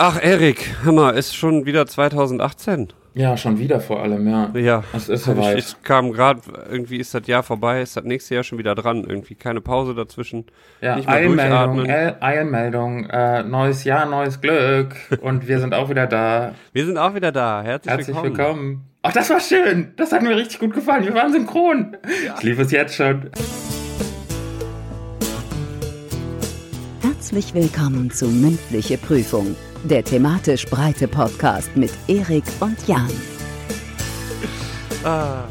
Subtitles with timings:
[0.00, 2.92] Ach, Erik, hör mal, ist schon wieder 2018.
[3.14, 4.48] Ja, schon wieder vor allem, ja.
[4.54, 4.84] Ja.
[4.92, 5.58] Es ist soweit.
[5.58, 6.40] Ich, ich kam gerade,
[6.70, 9.02] irgendwie ist das Jahr vorbei, ist das nächste Jahr schon wieder dran.
[9.02, 10.46] Irgendwie keine Pause dazwischen.
[10.80, 16.54] Ja, Nicht Eilmeldung, Eilmeldung, äh, neues Jahr, neues Glück und wir sind auch wieder da.
[16.72, 17.62] Wir sind auch wieder da.
[17.64, 18.36] Herzlich, Herzlich willkommen.
[18.36, 18.84] willkommen.
[19.02, 19.94] Ach, das war schön.
[19.96, 21.04] Das hat mir richtig gut gefallen.
[21.04, 21.96] Wir waren synchron.
[22.36, 23.30] Ich liebe es jetzt schon.
[27.02, 33.08] Herzlich willkommen zu Mündliche Prüfung, der thematisch breite Podcast mit Erik und Jan.
[35.04, 35.44] Ah.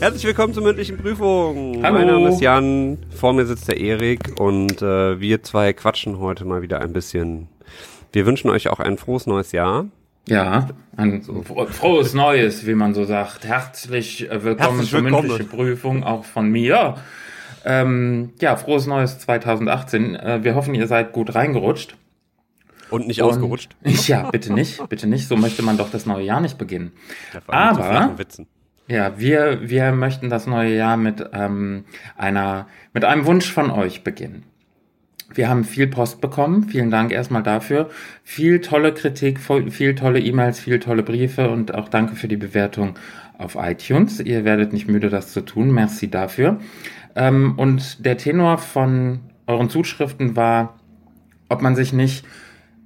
[0.00, 1.80] Herzlich willkommen zur mündlichen Prüfung.
[1.82, 1.98] Hallo.
[1.98, 6.44] Mein Name ist Jan, vor mir sitzt der Erik und äh, wir zwei quatschen heute
[6.44, 7.48] mal wieder ein bisschen.
[8.12, 9.86] Wir wünschen euch auch ein frohes neues Jahr.
[10.28, 13.44] Ja, ein fro- frohes Neues, wie man so sagt.
[13.44, 15.28] Herzlich äh, willkommen Herzlich zur willkommen.
[15.28, 16.96] mündlichen Prüfung, auch von mir.
[17.64, 20.16] Ähm, ja, frohes Neues 2018.
[20.16, 21.96] Äh, wir hoffen, ihr seid gut reingerutscht.
[22.92, 23.76] Und nicht Und- ausgerutscht.
[24.06, 25.28] Ja, bitte nicht, bitte nicht.
[25.28, 26.92] So möchte man doch das neue Jahr nicht beginnen.
[27.46, 28.14] Aber-.
[28.88, 31.84] Ja, wir, wir möchten das neue Jahr mit, ähm,
[32.16, 34.42] einer, mit einem Wunsch von euch beginnen.
[35.34, 36.64] Wir haben viel Post bekommen.
[36.68, 37.88] Vielen Dank erstmal dafür.
[38.22, 39.38] Viel tolle Kritik,
[39.70, 42.98] viel tolle E-Mails, viel tolle Briefe und auch danke für die Bewertung
[43.38, 44.20] auf iTunes.
[44.20, 45.70] Ihr werdet nicht müde, das zu tun.
[45.72, 46.58] Merci dafür.
[47.14, 50.78] Ähm, und der Tenor von euren Zuschriften war,
[51.48, 52.24] ob man sich nicht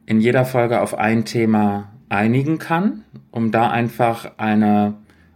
[0.07, 4.95] in jeder Folge auf ein Thema einigen kann, um da einfach eine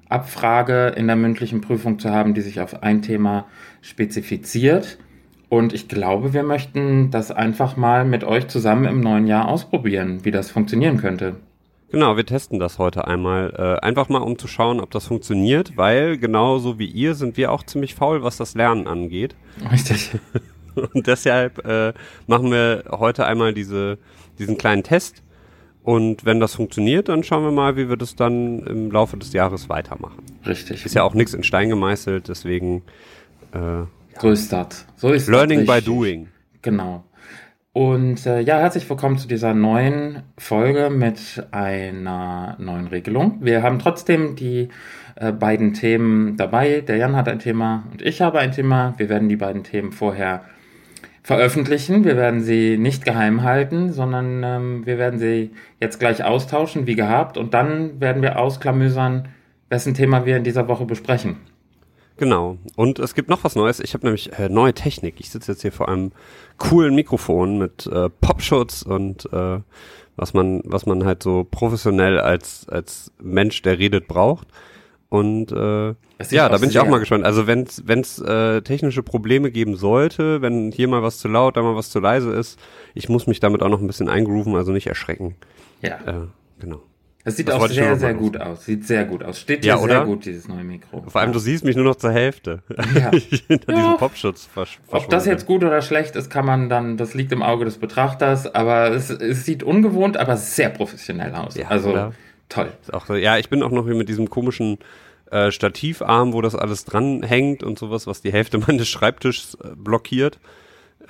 [0.08, 3.46] Abfrage in der mündlichen Prüfung zu haben, die sich auf ein Thema
[3.82, 4.98] spezifiziert.
[5.48, 10.24] Und ich glaube, wir möchten das einfach mal mit euch zusammen im neuen Jahr ausprobieren,
[10.24, 11.36] wie das funktionieren könnte.
[11.90, 13.52] Genau, wir testen das heute einmal.
[13.58, 17.50] Äh, einfach mal, um zu schauen, ob das funktioniert, weil genauso wie ihr sind wir
[17.50, 19.34] auch ziemlich faul, was das Lernen angeht.
[19.72, 20.12] Richtig.
[20.94, 21.92] Und deshalb äh,
[22.28, 23.98] machen wir heute einmal diese,
[24.40, 25.22] diesen kleinen Test.
[25.82, 29.32] Und wenn das funktioniert, dann schauen wir mal, wie wir das dann im Laufe des
[29.32, 30.22] Jahres weitermachen.
[30.46, 30.84] Richtig.
[30.84, 32.82] Ist ja auch nichts in Stein gemeißelt, deswegen
[33.52, 33.84] äh,
[34.18, 34.86] So ist das.
[34.96, 36.28] So ist Learning by doing.
[36.62, 37.04] Genau.
[37.72, 43.38] Und äh, ja, herzlich willkommen zu dieser neuen Folge mit einer neuen Regelung.
[43.40, 44.70] Wir haben trotzdem die
[45.14, 46.80] äh, beiden Themen dabei.
[46.80, 48.94] Der Jan hat ein Thema und ich habe ein Thema.
[48.96, 50.44] Wir werden die beiden Themen vorher
[51.30, 52.04] veröffentlichen.
[52.04, 56.96] Wir werden sie nicht geheim halten, sondern ähm, wir werden sie jetzt gleich austauschen, wie
[56.96, 57.38] gehabt.
[57.38, 59.28] Und dann werden wir ausklamüsern,
[59.68, 61.36] wessen Thema wir in dieser Woche besprechen.
[62.16, 62.58] Genau.
[62.74, 63.78] Und es gibt noch was Neues.
[63.78, 65.20] Ich habe nämlich äh, neue Technik.
[65.20, 66.10] Ich sitze jetzt hier vor einem
[66.58, 69.60] coolen Mikrofon mit äh, Popschutz und äh,
[70.16, 74.48] was man, was man halt so professionell als als Mensch, der redet, braucht.
[75.10, 75.88] Und äh,
[76.30, 77.24] ja, da bin ich auch sehr- mal gespannt.
[77.24, 81.62] Also wenn es äh, technische Probleme geben sollte, wenn hier mal was zu laut, da
[81.62, 82.58] mal was zu leise ist,
[82.94, 85.34] ich muss mich damit auch noch ein bisschen eingrooven, also nicht erschrecken.
[85.82, 85.96] Ja.
[86.06, 86.26] Äh,
[86.60, 86.80] genau.
[87.22, 88.64] Es sieht das auch sehr, sehr gut aus.
[88.64, 89.38] Sieht sehr gut aus.
[89.38, 90.06] Steht Ja, dir sehr oder?
[90.06, 91.02] gut, dieses neue Mikro.
[91.06, 92.62] Vor allem, du siehst mich nur noch zur Hälfte.
[92.94, 93.10] Ja.
[93.48, 93.76] Hinter Ja.
[93.78, 97.32] diesem Popschutz versch Ob das jetzt gut oder schlecht ist, kann man dann, das liegt
[97.32, 101.56] im Auge des Betrachters, aber es, es sieht ungewohnt, aber sehr professionell aus.
[101.56, 102.12] Ja, also oder?
[102.50, 102.72] Toll.
[102.92, 104.78] Auch ja, ich bin auch noch hier mit diesem komischen
[105.30, 109.68] äh, Stativarm, wo das alles dran hängt und sowas, was die Hälfte meines Schreibtischs äh,
[109.74, 110.38] blockiert,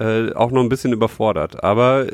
[0.00, 1.62] äh, auch noch ein bisschen überfordert.
[1.62, 2.06] Aber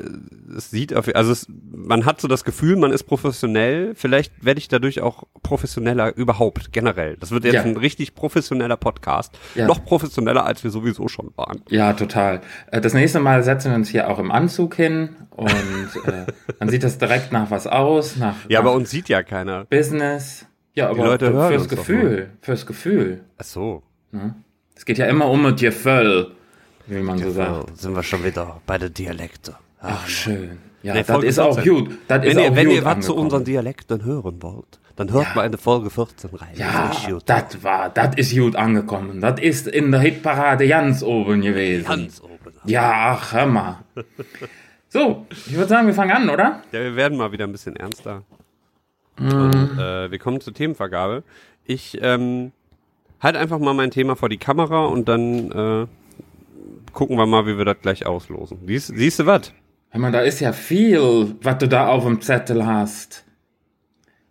[0.56, 3.94] es sieht auf, also es, man hat so das Gefühl, man ist professionell.
[3.94, 7.16] Vielleicht werde ich dadurch auch professioneller überhaupt generell.
[7.19, 7.62] Das wird jetzt Ja.
[7.62, 9.66] ein richtig professioneller Podcast, Ja.
[9.66, 11.62] noch professioneller als wir sowieso schon waren.
[11.69, 12.41] Ja, total.
[12.72, 16.26] Äh, Das nächste Mal setzen wir uns hier auch im Anzug hin und äh,
[16.58, 19.64] dann sieht das direkt nach was aus, nach, Ja, nach aber uns sieht ja keiner.
[19.66, 20.47] Business.
[20.74, 23.20] Ja, aber Leute hören fürs Gefühl, fürs Gefühl.
[23.38, 23.82] Ach so.
[24.74, 26.32] Es geht ja immer um das Gefühl,
[26.86, 27.76] wie man so sagt.
[27.78, 29.54] sind wir schon wieder bei der Dialekte.
[29.80, 30.58] Ach, schön.
[30.82, 31.74] Ja, Nee, das ist auch 14.
[31.74, 31.98] gut.
[32.08, 33.19] Das ist Wenn ihr, auch wenn gut ihr was zu angekommen.
[33.24, 35.32] unseren Dialekten hören wollt, dann hört Ja.
[35.34, 36.48] mal in die Folge 14 rein.
[36.54, 36.92] Ja,
[37.24, 39.20] Das ist war, das ist gut angekommen.
[39.20, 41.86] Das ist in der Hitparade ganz oben gewesen.
[41.86, 42.32] Ganz oben.
[42.64, 43.78] Ja, ach, hör mal.
[44.88, 46.62] So, ich würde sagen, wir fangen an, oder?
[46.72, 48.22] Ja, wir werden mal wieder ein bisschen ernster.
[49.18, 49.32] Mhm.
[49.32, 51.22] Und äh, wir kommen zur Themenvergabe.
[51.65, 52.53] Ich ähm,
[53.21, 55.86] halt einfach mal mein Thema vor die Kamera und dann äh,
[56.97, 58.59] gucken wir mal, wie wir das gleich auslosen.
[58.66, 59.53] Siehst, siehst du was?
[59.91, 63.25] Hör mal, da ist ja viel, was du da auf dem Zettel hast.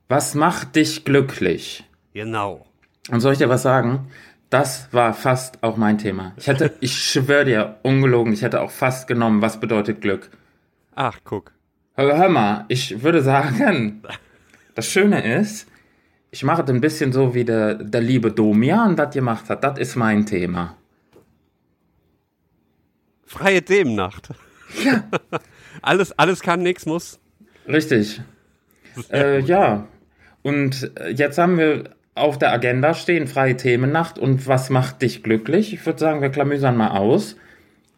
[0.09, 1.85] Was macht dich glücklich?
[2.13, 2.65] Genau.
[3.11, 4.07] Und soll ich dir was sagen?
[4.49, 6.33] Das war fast auch mein Thema.
[6.37, 10.31] Ich hätte, ich schwöre dir, ungelogen, ich hätte auch fast genommen, was bedeutet Glück.
[10.95, 11.51] Ach, guck.
[11.93, 14.01] Hör, hör mal, ich würde sagen,
[14.73, 15.67] das Schöne ist,
[16.31, 19.63] ich mache es ein bisschen so, wie der, der liebe Domian das gemacht hat.
[19.63, 20.75] Das ist mein Thema.
[23.35, 24.29] Freie Themennacht.
[24.83, 25.03] Ja.
[25.81, 27.19] alles, alles kann, nix muss.
[27.67, 28.21] Richtig.
[29.11, 29.87] Äh, ja.
[30.41, 35.21] Und äh, jetzt haben wir auf der Agenda stehen freie Themennacht und was macht dich
[35.21, 35.73] glücklich?
[35.73, 37.35] Ich würde sagen, wir klamüsern mal aus,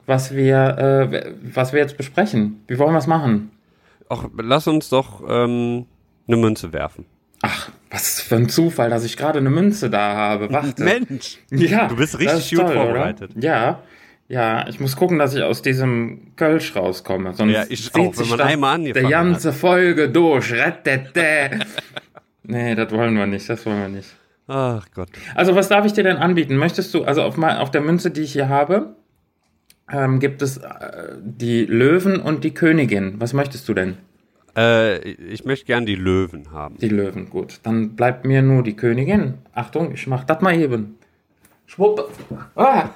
[0.07, 0.77] was wir,
[1.11, 2.63] äh, was wir jetzt besprechen.
[2.67, 3.51] Wie wollen wir es machen?
[4.09, 5.85] Ach, lass uns doch ähm,
[6.27, 7.05] eine Münze werfen.
[7.43, 10.51] Ach, was für ein Zufall, dass ich gerade eine Münze da habe.
[10.51, 10.83] Warte.
[10.83, 11.37] Mensch!
[11.51, 13.31] Ja, Du bist richtig gut toll, vorbereitet.
[13.35, 13.45] Oder?
[13.45, 13.83] Ja,
[14.29, 17.33] ja, ich muss gucken, dass ich aus diesem Kölsch rauskomme.
[17.33, 20.51] Sonst Ja, ich auch, wenn man einmal angefangen ganze Folge durch.
[20.51, 21.59] Rettete.
[22.43, 24.15] nee, das wollen wir nicht, das wollen wir nicht.
[24.47, 25.09] Ach Gott.
[25.35, 26.57] Also, was darf ich dir denn anbieten?
[26.57, 28.95] Möchtest du, also auf, auf der Münze, die ich hier habe,
[29.91, 33.15] ähm, gibt es äh, die Löwen und die Königin.
[33.19, 33.97] Was möchtest du denn?
[34.57, 36.77] Äh, ich möchte gern die Löwen haben.
[36.79, 37.59] Die Löwen, gut.
[37.63, 39.35] Dann bleibt mir nur die Königin.
[39.53, 40.97] Achtung, ich mach das mal eben.
[41.65, 42.09] Schwupp.
[42.55, 42.89] Ah.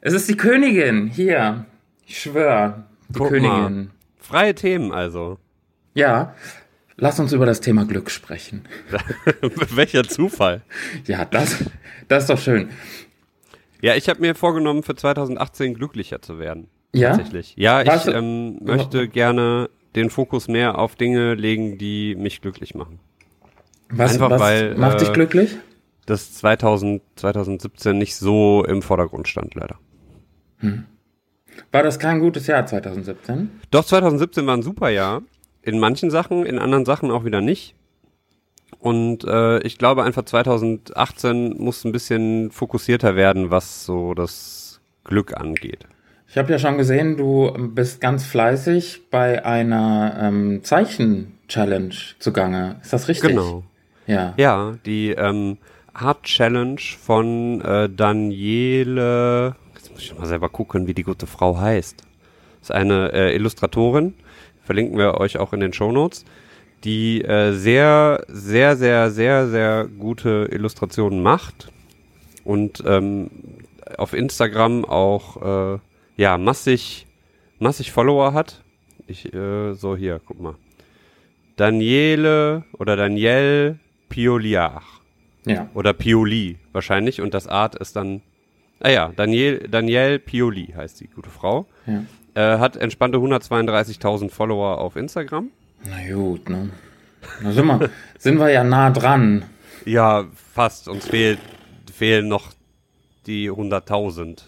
[0.00, 1.08] Es ist die Königin.
[1.08, 1.64] Hier.
[2.06, 2.84] Ich schwör.
[3.08, 3.50] Die Guck Königin.
[3.50, 3.86] mal.
[4.18, 5.38] Freie Themen also.
[5.94, 6.34] Ja.
[6.98, 8.64] Lass uns über das Thema Glück sprechen.
[9.74, 10.62] Welcher Zufall.
[11.06, 11.64] Ja, das,
[12.08, 12.70] das ist doch schön.
[13.82, 16.68] Ja, ich habe mir vorgenommen, für 2018 glücklicher zu werden.
[16.94, 17.10] Ja?
[17.10, 17.52] Tatsächlich.
[17.56, 22.74] Ja, ich Was- ähm, möchte gerne den Fokus mehr auf Dinge legen, die mich glücklich
[22.74, 22.98] machen.
[23.90, 25.56] Was, Einfach was weil, macht dich äh, glücklich?
[26.06, 29.76] Das 2000, 2017 nicht so im Vordergrund stand, leider.
[31.72, 33.50] War das kein gutes Jahr 2017?
[33.70, 35.22] Doch, 2017 war ein super Jahr.
[35.62, 37.74] In manchen Sachen, in anderen Sachen auch wieder nicht.
[38.78, 45.36] Und äh, ich glaube einfach 2018 muss ein bisschen fokussierter werden, was so das Glück
[45.36, 45.86] angeht.
[46.28, 52.76] Ich habe ja schon gesehen, du bist ganz fleißig bei einer ähm, Zeichen-Challenge zugange.
[52.82, 53.30] Ist das richtig?
[53.30, 53.64] Genau.
[54.06, 54.34] Ja.
[54.36, 55.58] Ja, die ähm,
[55.96, 59.56] Art Challenge von äh, Daniele.
[59.74, 62.02] Jetzt muss ich mal selber gucken, wie die gute Frau heißt.
[62.60, 64.14] ist eine äh, Illustratorin.
[64.62, 66.24] Verlinken wir euch auch in den Show Notes.
[66.84, 71.72] Die äh, sehr, sehr, sehr, sehr, sehr gute Illustrationen macht.
[72.44, 73.30] Und ähm,
[73.96, 75.78] auf Instagram auch äh,
[76.16, 77.06] ja massig,
[77.58, 78.62] massig Follower hat.
[79.06, 80.56] Ich, äh, so hier, guck mal.
[81.56, 83.78] Daniele oder Danielle
[84.10, 84.82] Pioliar.
[85.46, 85.68] Ja.
[85.74, 87.20] Oder Pioli wahrscheinlich.
[87.22, 88.20] Und das Art ist dann.
[88.80, 91.66] Ah ja, Daniel, Danielle Pioli heißt die gute Frau.
[91.86, 92.02] ja.
[92.34, 95.48] Äh, hat entspannte 132.000 Follower auf Instagram.
[95.84, 96.68] Na gut, ne?
[97.42, 99.46] Da sind wir, sind wir ja nah dran.
[99.86, 100.86] Ja, fast.
[100.88, 101.38] Uns fehlt,
[101.90, 102.52] fehlen noch
[103.26, 104.42] die 100.000.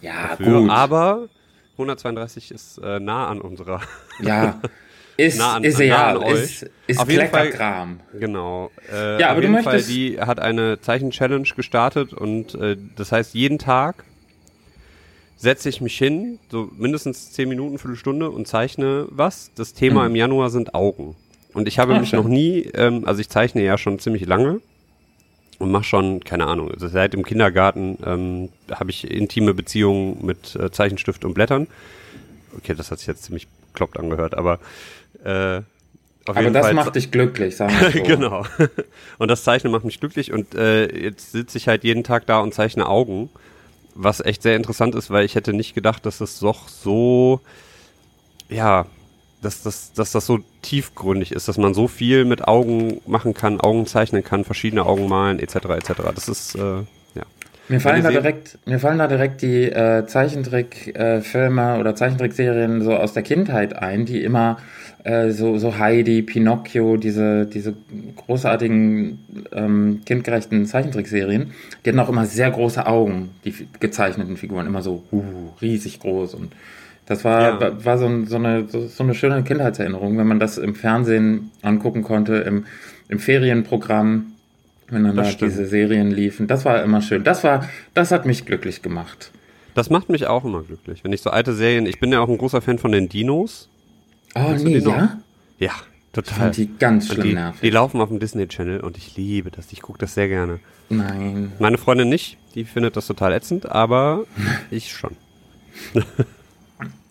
[0.00, 0.70] Ja, Für, gut.
[0.70, 1.26] aber
[1.72, 3.80] 132 ist äh, nah an unserer.
[4.20, 4.60] ja.
[5.18, 6.16] Ist, Nah an- ist nah egal.
[6.16, 6.40] an euch.
[6.42, 7.50] Ist, ist Auf jeden Fall-.
[8.18, 8.70] Genau.
[8.90, 12.76] Äh, Ja, auf aber du jeden Fall, möchtest- die hat eine Zeichen-Challenge gestartet und äh,
[12.96, 14.04] das heißt, jeden Tag
[15.36, 19.50] setze ich mich hin, so mindestens 10 Minuten, Viertelstunde und zeichne was.
[19.54, 21.14] Das Thema im Januar sind Augen.
[21.52, 22.20] Und ich habe Ah, mich schön.
[22.20, 24.60] noch nie, ähm, also ich zeichne ja schon ziemlich lange
[25.58, 30.54] und mache schon, keine Ahnung, also seit dem Kindergarten ähm, habe ich intime Beziehungen mit
[30.56, 31.66] äh, Zeichenstift und Blättern.
[32.56, 33.46] Okay, das hat sich jetzt ziemlich
[33.78, 34.58] kloppt angehört, aber
[35.24, 35.62] äh,
[36.26, 38.02] Aber das Fall macht dich glücklich, sagen wir so.
[38.02, 38.44] genau.
[39.18, 42.40] Und das Zeichnen macht mich glücklich und äh, jetzt sitze ich halt jeden Tag da
[42.40, 43.30] und zeichne Augen,
[43.94, 47.40] was echt sehr interessant ist, weil ich hätte nicht gedacht, dass es doch so,
[48.48, 48.86] ja,
[49.40, 53.60] dass das, dass das so tiefgründig ist, dass man so viel mit Augen machen kann,
[53.60, 55.54] Augen zeichnen kann, verschiedene Augen malen, etc.
[55.54, 55.92] etc.
[56.14, 56.82] Das ist, äh.
[57.68, 63.12] Mir fallen, da direkt, mir fallen da direkt die äh, Zeichentrickfilme oder Zeichentrickserien so aus
[63.12, 64.58] der Kindheit ein, die immer
[65.04, 67.74] äh, so, so Heidi, Pinocchio, diese, diese
[68.16, 69.18] großartigen
[69.52, 71.52] ähm, kindgerechten Zeichentrickserien,
[71.84, 75.22] die hatten auch immer sehr große Augen, die gezeichneten Figuren, immer so uh,
[75.60, 76.52] riesig groß und
[77.06, 77.84] das war, Ja.
[77.84, 82.02] war- so, ein, so, eine, so eine schöne Kindheitserinnerung, wenn man das im Fernsehen angucken
[82.02, 82.66] konnte, im,
[83.08, 84.32] im Ferienprogramm,
[84.90, 86.46] wenn dann da diese Serien liefen.
[86.46, 87.24] Das war immer schön.
[87.24, 89.30] Das war, das hat mich glücklich gemacht.
[89.74, 92.28] Das macht mich auch immer glücklich, wenn ich so alte Serien, ich bin ja auch
[92.28, 93.68] ein großer Fan von den Dinos.
[94.34, 95.18] Oh du nee, ja?
[95.58, 96.38] Ja, Ich total.
[96.38, 97.60] fand die ganz schlimm die, nervig.
[97.60, 99.72] die laufen auf dem Disney Channel und ich liebe das.
[99.72, 100.58] Ich gucke das sehr gerne.
[100.88, 101.52] Nein.
[101.58, 104.24] Meine Freundin nicht, die findet das total ätzend, aber
[104.70, 105.16] ich schon.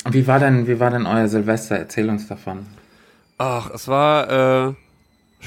[0.10, 1.78] Wie war denn, wie war denn euer Silvester?
[1.78, 2.66] Erzähl uns davon.
[3.38, 4.74] Ach, es war äh,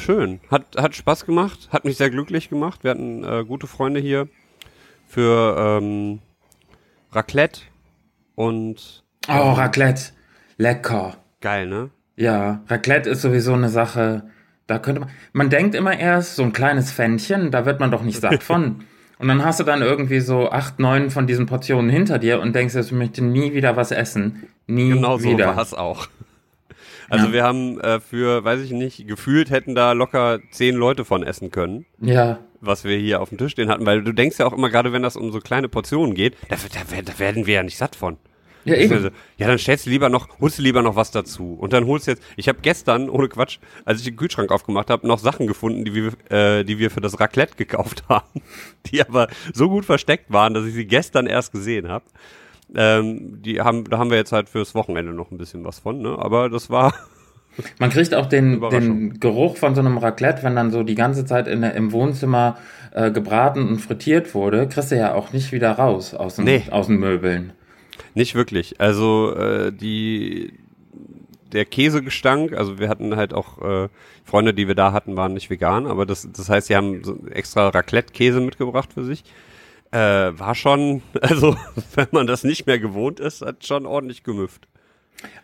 [0.01, 0.41] schön.
[0.51, 2.83] Hat, hat Spaß gemacht, hat mich sehr glücklich gemacht.
[2.83, 4.29] Wir hatten äh, gute Freunde hier
[5.07, 6.21] für ähm,
[7.13, 7.63] Raclette
[8.35, 10.13] und Oh, Raclette.
[10.57, 11.17] Lecker.
[11.41, 11.91] geil, ne?
[12.17, 14.25] Ja, Raclette ist sowieso eine Sache,
[14.67, 18.03] da könnte man, man denkt immer erst, so ein kleines Pfännchen, da wird man doch
[18.03, 18.85] nicht satt von.
[19.19, 22.55] Und dann hast du dann irgendwie so acht, neun von diesen Portionen hinter dir und
[22.57, 24.45] denkst, ich möchte nie wieder was essen.
[24.67, 25.49] Nie Genau so wieder.
[25.55, 26.07] war es auch.
[27.11, 27.33] Also Ja.
[27.33, 31.51] wir haben äh, für, weiß ich nicht, gefühlt hätten da locker zehn Leute von essen
[31.51, 34.53] können, Ja, was wir hier auf dem Tisch stehen hatten, weil du denkst ja auch
[34.53, 37.63] immer, gerade wenn das um so kleine Portionen geht, da, da, da werden wir ja
[37.63, 38.17] nicht satt von.
[38.65, 39.15] ja Also, eben.
[39.39, 41.55] Ja, dann stellst du lieber noch, holst du lieber noch was dazu.
[41.59, 44.91] Und dann holst du jetzt, ich habe gestern, ohne Quatsch, als ich den Kühlschrank aufgemacht
[44.91, 48.43] habe, noch Sachen gefunden, die wir, äh, die wir für das Raclette gekauft haben,
[48.87, 52.05] die aber so gut versteckt waren, dass ich sie gestern erst gesehen habe.
[52.75, 56.01] Ähm, die haben, da haben wir jetzt halt fürs Wochenende noch ein bisschen was von,
[56.01, 56.17] ne?
[56.19, 56.95] Aber das war,
[57.79, 61.25] Man kriegt auch den, den Geruch von so einem Raclette, wenn dann so die ganze
[61.25, 62.57] Zeit in im Wohnzimmer
[62.93, 66.63] äh, gebraten und frittiert wurde, kriegst du ja auch nicht wieder raus aus den, Nee.
[66.71, 67.53] aus den Möbeln.
[68.15, 68.81] Nicht wirklich.
[68.81, 70.55] Also äh, die
[71.53, 73.89] der Käsegestank, also wir hatten halt auch äh,
[74.25, 77.19] Freunde, die wir da hatten, waren nicht vegan, aber das, das heißt, sie haben so
[77.29, 79.25] extra Raclette-Käse mitgebracht für sich.
[79.93, 79.99] Äh,
[80.39, 81.57] war schon, also
[81.95, 84.67] wenn man das nicht mehr gewohnt ist, hat schon ordentlich gemüfft.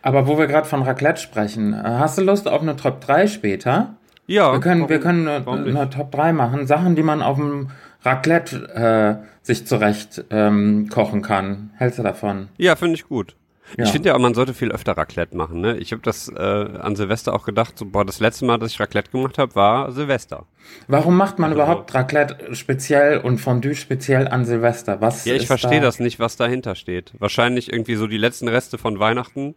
[0.01, 3.27] Aber wo wir gerade von Raclette sprechen, äh, hast du Lust auf eine Top 3
[3.27, 3.95] später?
[4.25, 6.65] Ja, Wir können, warum- wir können eine, eine Top 3 machen.
[6.67, 7.69] Sachen, die man auf dem
[8.03, 11.71] Raclette äh, sich zurecht ähm, kochen kann.
[11.77, 12.49] Hältst du davon?
[12.57, 13.35] Ja, finde ich gut.
[13.77, 13.83] Ja.
[13.85, 15.59] Ich finde ja, man sollte viel öfter Raclette machen.
[15.59, 15.77] Ne?
[15.77, 18.79] Ich habe das äh, an Silvester auch gedacht, so, boah, das letzte Mal, dass ich
[18.79, 20.45] Raclette gemacht habe, war Silvester.
[20.87, 25.01] Warum macht man Also- überhaupt Raclette speziell und Fondue speziell an Silvester?
[25.01, 25.87] Was Ja, ich verstehe da?
[25.87, 27.11] das nicht, was dahinter steht.
[27.19, 29.55] Wahrscheinlich irgendwie so die letzten Reste von Weihnachten.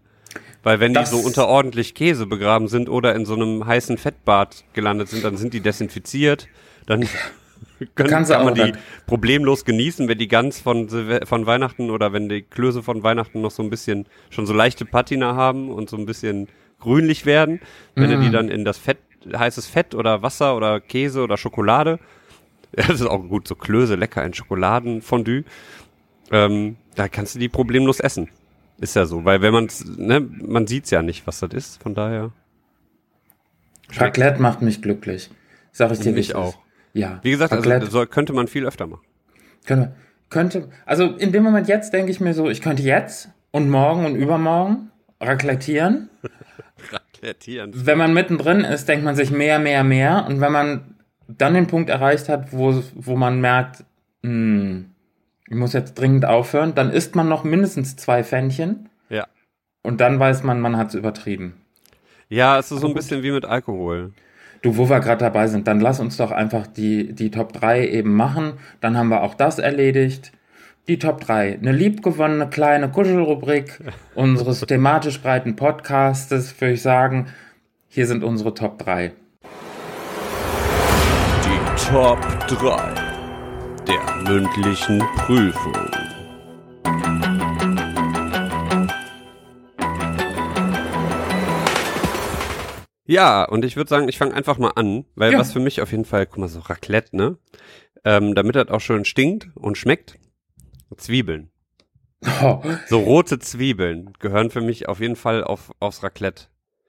[0.62, 3.96] Weil wenn Das- die so unter ordentlich Käse begraben sind oder in so einem heißen
[3.98, 6.48] Fettbad gelandet sind, dann sind die desinfiziert.
[6.86, 7.08] Dann
[7.94, 11.46] können, Kannst du kann man auch die dann- problemlos genießen, wenn die ganz von, von
[11.46, 15.34] Weihnachten oder wenn die Klöße von Weihnachten noch so ein bisschen, schon so leichte Patina
[15.34, 17.60] haben und so ein bisschen grünlich werden.
[17.94, 18.20] Wenn du Mm.
[18.22, 18.98] die dann in das Fett,
[19.34, 21.98] heißes Fett oder Wasser oder Käse oder Schokolade,
[22.76, 25.44] ja, das ist auch gut, so Klöße lecker in Schokoladenfondue,
[26.30, 28.28] ähm, da kannst du die problemlos essen.
[28.78, 31.94] Ist ja so, weil wenn man ne, man sieht's ja nicht, was das ist, von
[31.94, 32.30] daher.
[33.96, 35.30] Raclette macht mich glücklich.
[35.72, 36.50] Sag ich dir, Mich auch.
[36.50, 36.58] ist.
[36.92, 37.20] Ja.
[37.22, 39.04] Wie gesagt, also, soll, könnte man viel öfter machen.
[39.66, 39.94] könnte,
[40.28, 44.06] könnte, also in dem Moment jetzt denke ich mir so, ich könnte jetzt und morgen
[44.06, 46.08] und übermorgen raclettieren.
[46.92, 47.72] Raclettieren.
[47.74, 50.24] Wenn man mittendrin ist, denkt man sich mehr, mehr, mehr.
[50.26, 50.94] Und wenn man
[51.28, 53.84] dann den Punkt erreicht hat, wo, wo man merkt,
[54.22, 54.90] hm,
[55.48, 58.88] ich muss jetzt dringend aufhören, dann isst man noch mindestens zwei Pfännchen.
[59.08, 59.26] Ja.
[59.82, 61.54] Und dann weiß man, man hat es übertrieben.
[62.28, 64.12] Ja, es ist so ein bisschen wie mit Alkohol.
[64.62, 67.88] Du, wo wir gerade dabei sind, dann lass uns doch einfach die, die Top 3
[67.88, 68.54] eben machen.
[68.80, 70.32] Dann haben wir auch das erledigt.
[70.86, 71.58] Die Top 3.
[71.58, 73.80] Eine liebgewonnene kleine Kuschelrubrik
[74.14, 77.28] unseres thematisch breiten Podcastes, würde ich sagen.
[77.88, 79.12] Hier sind unsere Top 3.
[81.44, 83.10] Die Top 3
[83.86, 85.90] der mündlichen Prüfung.
[93.10, 95.38] Ja, und ich würde sagen, ich fange einfach mal an, weil Ja.
[95.38, 97.38] was für mich auf jeden Fall, guck mal, so Raclette, ne?
[98.04, 100.18] Ähm, damit das auch schön stinkt und schmeckt,
[100.96, 101.50] Zwiebeln.
[102.42, 106.44] Oh, So rote Zwiebeln gehören für mich auf jeden Fall auf, aufs Raclette.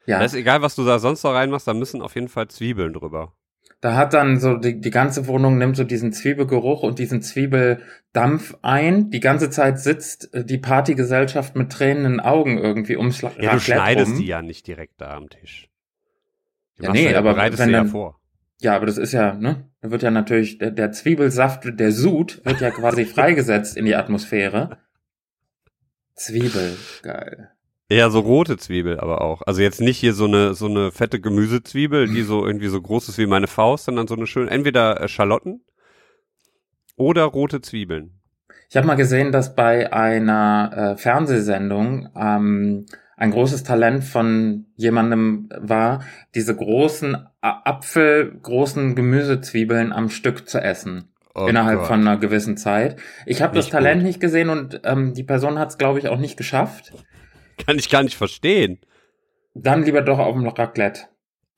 [0.05, 2.47] ja, Da ist egal, was du da sonst noch reinmachst, da müssen auf jeden Fall
[2.49, 3.33] Zwiebeln drüber.
[3.81, 8.55] da hat dann so die, die ganze Wohnung nimmt so diesen Zwiebelgeruch und diesen Zwiebeldampf
[8.61, 9.09] ein.
[9.09, 13.47] Die ganze Zeit sitzt äh, die Partygesellschaft mit tränenden Augen irgendwie ums La- Ja, du
[13.47, 14.19] Raclette schneidest rum.
[14.19, 15.67] die ja nicht direkt da am Tisch.
[16.79, 18.19] Die Ja, nee, du aber bereitest wenn du ja dann- vor.
[18.61, 19.67] Ja, aber das ist ja, ne?
[19.81, 23.95] Da wird ja natürlich, der, der Zwiebelsaft, der Sud, wird ja quasi freigesetzt in die
[23.95, 24.77] Atmosphäre.
[26.15, 27.49] Zwiebel, geil.
[27.89, 29.41] Ja, so rote Zwiebel aber auch.
[29.45, 33.09] Also jetzt nicht hier so eine so eine fette Gemüsezwiebel, die so irgendwie so groß
[33.09, 35.65] ist wie meine Faust, sondern so eine schöne, entweder äh, Schalotten
[36.95, 38.21] oder rote Zwiebeln.
[38.69, 42.85] Ich habe mal gesehen, dass bei einer äh, Fernsehsendung ähm,
[43.21, 51.13] ein großes Talent von jemandem war, diese großen Apfel, großen Gemüsezwiebeln am Stück zu essen.
[51.35, 51.87] Oh innerhalb Gott.
[51.87, 52.99] von einer gewissen Zeit.
[53.27, 54.07] Ich habe das Talent gut.
[54.07, 56.93] nicht gesehen und ähm, die Person hat es, glaube ich, auch nicht geschafft.
[57.63, 58.79] Kann ich gar nicht verstehen.
[59.53, 61.01] Dann lieber doch auf dem Raclette.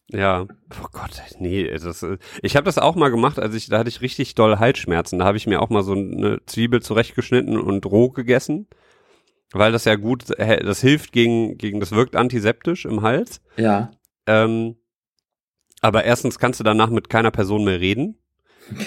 [0.09, 3.79] Ja, oh Gott, nee, das, äh, ich habe das auch mal gemacht, als ich, da
[3.79, 5.17] hatte ich richtig doll Halsschmerzen.
[5.17, 8.67] Da habe ich mir auch mal so eine Zwiebel zurechtgeschnitten und roh gegessen,
[9.53, 13.41] weil das ja gut, äh, das hilft gegen, gegen, das wirkt antiseptisch im Hals.
[13.57, 13.91] Ja.
[14.27, 14.75] Ähm,
[15.81, 18.17] aber erstens kannst du danach mit keiner Person mehr reden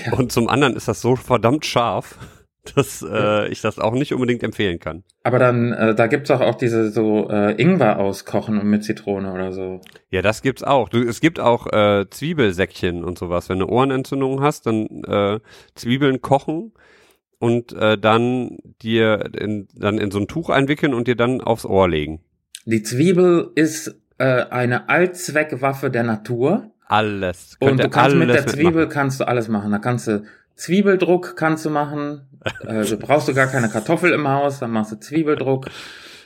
[0.07, 0.13] Ja.
[0.15, 2.19] und zum anderen ist das so verdammt scharf,
[2.75, 5.05] dass äh, ich das auch nicht unbedingt empfehlen kann.
[5.23, 9.33] Aber dann, äh, da gibt's auch, auch diese so äh, Ingwer auskochen und mit Zitrone
[9.33, 9.81] oder so.
[10.11, 10.89] Ja, das gibt's auch.
[10.89, 13.49] Du, es gibt auch äh, Zwiebelsäckchen und sowas.
[13.49, 15.39] Wenn du Ohrenentzündung hast, dann äh,
[15.77, 16.73] Zwiebeln kochen
[17.39, 21.65] und äh, dann dir in, dann in so ein Tuch einwickeln und dir dann aufs
[21.65, 22.21] Ohr legen.
[22.65, 26.71] Die Zwiebel ist äh, eine Allzweckwaffe der Natur.
[26.87, 27.57] Alles.
[27.61, 28.89] Und Könnt du kannst mit der Zwiebel mitmachen.
[28.91, 29.71] kannst du alles machen.
[29.73, 30.25] Da kannst du
[30.55, 32.23] Zwiebeldruck kannst du machen.
[32.67, 35.67] äh, du brauchst du gar keine Kartoffel im Haus, dann machst du Zwiebeldruck.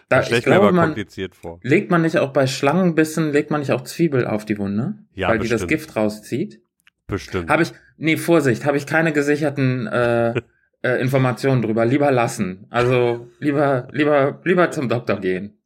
[0.08, 1.60] Da, ich glaube, man kompliziert vor.
[1.62, 5.28] legt man nicht auch bei Schlangenbissen, legt man nicht auch Zwiebel auf die Wunde, Ja,
[5.28, 5.70] weil die das bestimmt.
[5.82, 6.60] Gift rauszieht.
[7.06, 7.48] Bestimmt.
[7.48, 10.34] Habe ich, nee, Vorsicht, habe ich keine gesicherten äh,
[10.82, 11.84] äh, Informationen drüber.
[11.84, 12.66] Lieber lassen.
[12.70, 15.60] Also lieber, lieber, lieber zum Doktor gehen.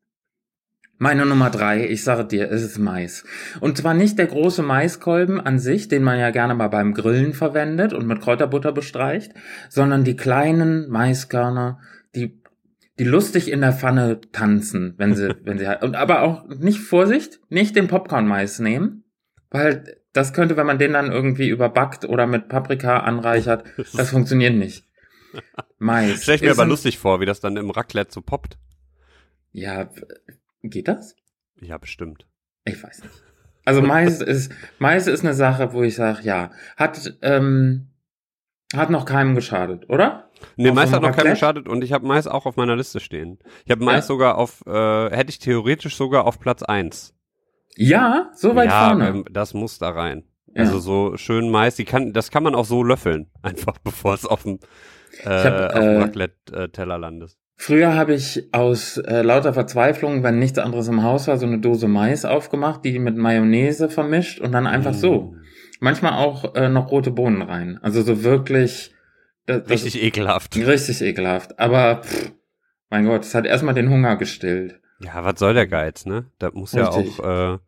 [0.97, 3.25] Meine Nummer drei, ich sage dir, es ist Mais.
[3.61, 7.33] Und zwar nicht der große Maiskolben an sich, den man ja gerne mal beim Grillen
[7.33, 9.33] verwendet und mit Kräuterbutter bestreicht,
[9.69, 11.81] sondern die kleinen Maiskörner,
[12.15, 12.41] die,
[13.01, 17.41] die lustig in der Pfanne tanzen, wenn sie, wenn sie, und aber auch nicht Vorsicht,
[17.49, 19.05] nicht den Popcorn-Mais nehmen,
[19.51, 23.65] weil das könnte, wenn man den dann irgendwie überbackt oder mit Paprika anreichert,
[23.97, 24.87] das funktioniert nicht.
[25.79, 26.23] Mais.
[26.23, 28.59] Stell ich mir aber lustig vor, wie das dann im Raclette so poppt.
[29.53, 29.89] Ja,
[30.63, 31.15] geht das?
[31.61, 32.27] Ja, bestimmt.
[32.65, 33.15] Ich weiß nicht.
[33.65, 37.89] Also Mais ist Mais ist eine Sache, wo ich sage, ja, hat ähm,
[38.75, 40.31] hat noch keinem geschadet, oder?
[40.57, 42.77] Nee, Auf Mais so hat noch keinem geschadet und ich habe Mais auch auf meiner
[42.77, 43.39] Liste stehen.
[43.65, 44.03] Ich habe Mais Ja?
[44.03, 47.15] sogar auf, äh, hätte ich theoretisch sogar auf Platz eins.
[47.77, 49.09] Ja, so weit ja, vorne.
[49.09, 50.25] ähm, das muss da rein.
[50.49, 50.63] Ja.
[50.63, 54.27] Also so schön Mais, die kann, das kann man auch so löffeln, einfach bevor es
[54.27, 54.59] auf dem,
[55.23, 57.37] äh, hab, auf dem äh, Raclette-Teller landet.
[57.57, 61.61] Früher habe ich aus äh, lauter Verzweiflung, wenn nichts anderes im Haus war, so eine
[61.61, 65.21] Dose Mais aufgemacht, die mit Mayonnaise vermischt und dann einfach so.
[65.21, 65.41] Mm.
[65.81, 67.79] Manchmal auch äh, noch rote Bohnen rein.
[67.81, 68.95] Also so wirklich
[69.47, 70.57] das, das Richtig ekelhaft.
[70.67, 71.59] richtig ekelhaft.
[71.59, 72.33] Aber pff,
[72.91, 74.81] mein Gott, es hat erstmal den Hunger gestillt.
[75.01, 76.27] Ja, was soll der Geiz, ne?
[76.39, 77.21] Da muss ja Richtig.
[77.21, 77.59] auch, äh,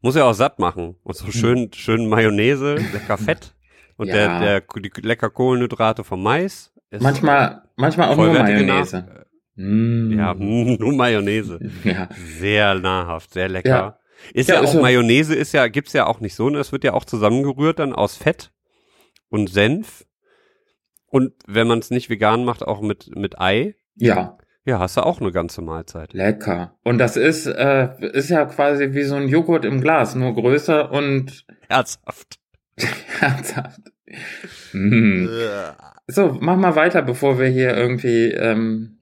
[0.00, 0.96] muss ja auch satt machen.
[1.02, 3.54] Und so schön, schön Mayonnaise, lecker Fett.
[3.96, 4.38] Und Ja.
[4.40, 6.69] der, der, die lecker Kohlenhydrate vom Mais.
[6.90, 8.96] Ist Manchmal, manchmal auch nur Mayonnaise.
[9.06, 9.20] Nach-
[9.56, 10.16] Mm.
[10.18, 11.58] Ja, nur Mayonnaise.
[11.84, 12.08] ja.
[12.38, 13.68] Sehr nahrhaft, sehr lecker.
[13.68, 13.98] Ja.
[14.32, 14.80] Ist Ja, ja, ist auch so.
[14.80, 16.58] Mayonnaise, ist ja, gibt's ja auch nicht so, ne?
[16.58, 18.52] Es wird ja auch zusammengerührt dann aus Fett
[19.28, 20.06] und Senf.
[21.06, 23.74] Und wenn man es nicht vegan macht, auch mit, mit Ei.
[23.96, 26.12] Ja, Ja, hast du auch eine ganze Mahlzeit.
[26.14, 26.78] lecker.
[26.84, 30.90] Und das ist, äh, ist ja quasi wie so ein Joghurt im Glas, nur größer
[30.90, 32.38] und Herzhaft.
[33.18, 33.89] herzhaft.
[34.72, 35.26] Mm.
[36.06, 38.98] So, mach mal weiter, bevor wir hier irgendwie ähm,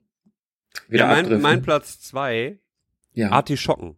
[0.89, 2.59] wieder Ja, mein, mein Platz zwei
[3.13, 3.97] ja, Artischocken.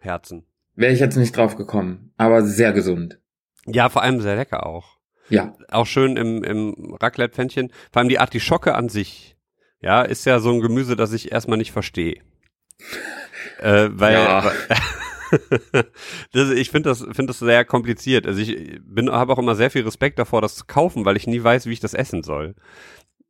[0.00, 0.44] Herzen.
[0.76, 3.18] wäre ich jetzt nicht drauf gekommen, aber sehr gesund.
[3.66, 4.98] Ja, vor allem sehr lecker auch.
[5.28, 7.70] Ja, Auch schön im, im Raclette-Pfännchen.
[7.92, 9.36] Vor allem die Artischocke an sich.
[9.80, 12.22] Ja, ist ja so ein Gemüse, das ich erstmal nicht verstehe.
[13.60, 14.52] äh, weil, Ja.
[16.32, 18.26] das, ich finde das, finde das sehr kompliziert.
[18.26, 21.42] Also ich habe auch immer sehr viel Respekt davor, das zu kaufen, weil ich nie
[21.42, 22.54] weiß, wie ich das essen soll.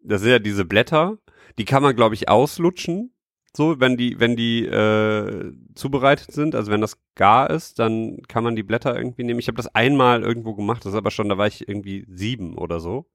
[0.02, 1.18] Das sind ja diese Blätter,
[1.58, 3.12] die kann man, glaube ich, auslutschen.
[3.56, 8.44] So, wenn die, wenn die äh, zubereitet sind, also wenn das gar ist, dann kann
[8.44, 9.40] man die Blätter irgendwie nehmen.
[9.40, 12.56] Ich habe das einmal irgendwo gemacht, das ist aber schon, da war ich irgendwie sieben
[12.56, 13.06] oder so.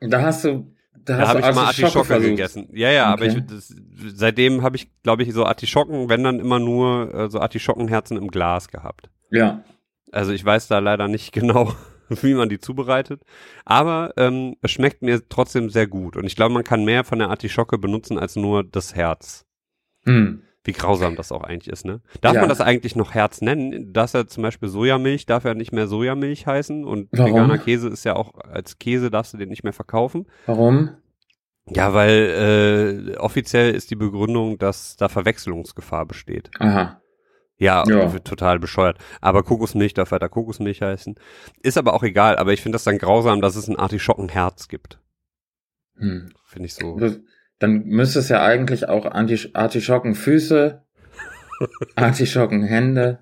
[0.00, 2.68] da hast du, da, Da habe ich mal Artischocke gegessen.
[2.72, 3.38] Ja, ja, aber Okay.
[3.38, 3.74] ich, das,
[4.14, 8.28] seitdem habe ich, glaube ich, so Artischocken, wenn dann immer nur äh, so Artischockenherzen im
[8.28, 9.10] Glas gehabt.
[9.30, 9.64] Ja,
[10.12, 11.74] Also ich weiß da leider nicht genau,
[12.08, 13.22] wie man die zubereitet.
[13.64, 16.16] Aber ähm, es schmeckt mir trotzdem sehr gut.
[16.16, 19.44] Und ich glaube, man kann mehr von der Artischocke benutzen als nur das Herz.
[20.04, 20.42] hm.
[20.66, 22.00] Wie grausam das auch eigentlich ist, ne?
[22.20, 22.40] Darf Ja.
[22.40, 23.92] man das eigentlich noch Herz nennen?
[23.92, 27.30] Das ja zum Beispiel Sojamilch darf ja nicht mehr Sojamilch heißen und Warum?
[27.32, 30.26] veganer Käse ist ja auch, als Käse darfst du den nicht mehr verkaufen.
[30.46, 30.90] warum?
[31.68, 36.50] Ja, weil äh, offiziell ist die Begründung, dass da Verwechslungsgefahr besteht.
[36.60, 37.00] Aha,
[37.58, 38.08] Ja, Ja.
[38.20, 38.98] total bescheuert.
[39.20, 41.14] Aber Kokosmilch darf weiter Kokosmilch heißen.
[41.62, 45.00] Ist aber auch egal, aber ich finde das dann grausam, dass es ein Artischockenherz gibt.
[45.98, 46.28] hm.
[46.44, 46.98] Finde ich so.
[46.98, 47.18] Das-
[47.58, 50.82] Dann müsste es ja eigentlich auch Anti Artischockenfüße,
[51.96, 53.20] Artischockenhände.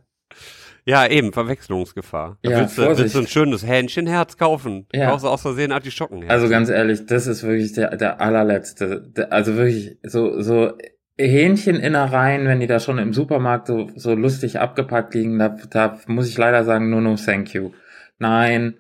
[0.86, 2.36] Ja, eben, Verwechslungsgefahr.
[2.42, 4.86] Da Ja, willst, du, willst du ein schönes Hähnchenherz kaufen?
[4.92, 5.10] Ja.
[5.10, 6.30] Brauchst du aus Versehen Artischockenherz.
[6.30, 9.00] Also ganz ehrlich, das ist wirklich der, der allerletzte.
[9.16, 10.72] Der, also wirklich so, so
[11.16, 16.28] Hähncheninnereien, wenn die da schon im Supermarkt so, so lustig abgepackt liegen, da, da muss
[16.28, 17.70] ich leider sagen, no, no, thank you.
[18.18, 18.74] Nein.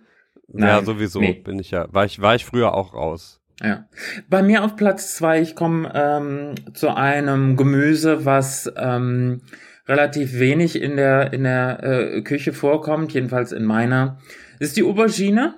[0.48, 1.32] ja, nein, sowieso nee.
[1.32, 3.40] bin ich ja, war ich, war ich früher auch raus.
[3.62, 3.88] Ja.
[4.28, 9.42] Bei mir auf Platz zwei, ich komme ähm, zu einem Gemüse, was ähm,
[9.86, 14.18] relativ wenig in der in der äh, Küche vorkommt, jedenfalls in meiner,
[14.58, 15.54] ist die Aubergine.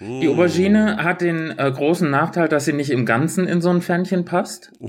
[0.00, 3.82] Die Aubergine hat den äh, großen Nachteil, dass sie nicht im Ganzen in so ein
[3.82, 4.72] Pfännchen passt.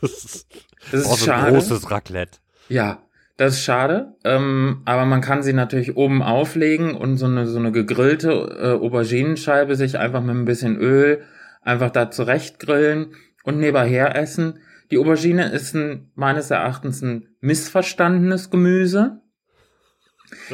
[0.00, 0.46] Das ist,
[0.92, 1.52] Das ist so ein schade.
[1.52, 2.38] großes Raclette.
[2.68, 3.02] Ja,
[3.36, 4.14] das ist schade.
[4.24, 8.72] Ähm, aber man kann sie natürlich oben auflegen und so eine, so eine gegrillte äh,
[8.84, 11.22] Auberginenscheibe sich einfach mit ein bisschen Öl
[11.62, 13.14] einfach da zurecht grillen
[13.44, 14.58] und nebenher essen.
[14.90, 19.20] Die Aubergine ist ein, meines Erachtens ein missverstandenes Gemüse.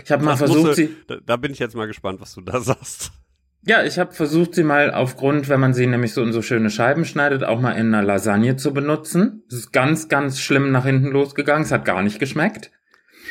[0.05, 2.41] Ich habe mal versucht, du- sie, Da, da bin ich jetzt mal gespannt, was du
[2.43, 3.11] da sagst.
[3.63, 6.71] Ja, ich habe versucht, sie mal aufgrund, wenn man sie nämlich so in so schöne
[6.71, 9.43] Scheiben schneidet, auch mal in einer Lasagne zu benutzen.
[9.49, 11.63] Es ist ganz, ganz schlimm nach hinten losgegangen.
[11.63, 12.71] Es hat gar nicht geschmeckt.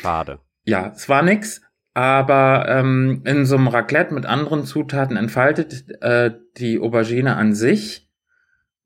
[0.00, 0.40] Schade.
[0.64, 1.62] Ja, es war nix,
[1.94, 8.08] aber ähm, in so einem Raclette mit anderen Zutaten entfaltet äh, die Aubergine an sich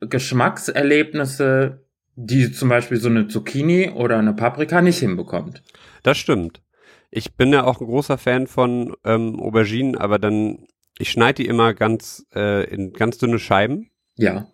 [0.01, 5.63] Geschmackserlebnisse, die zum Beispiel so eine Zucchini oder eine Paprika nicht hinbekommt.
[6.03, 6.63] Das stimmt.
[7.11, 10.67] Ich bin ja auch ein großer Fan von ähm, Auberginen, aber dann,
[10.99, 13.91] ich schneide die immer ganz äh, in ganz dünne Scheiben.
[14.17, 14.47] Ja,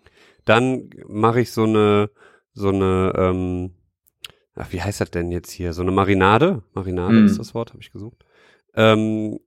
[0.44, 2.10] Dann mache ich so eine,
[2.52, 3.74] so eine, ähm,
[4.54, 5.72] ach, wie heißt das denn jetzt hier?
[5.72, 6.62] So eine Marinade.
[6.74, 7.26] Marinade Mm.
[7.26, 8.24] ist das Wort, habe ich gesucht.
[8.74, 9.40] Ähm,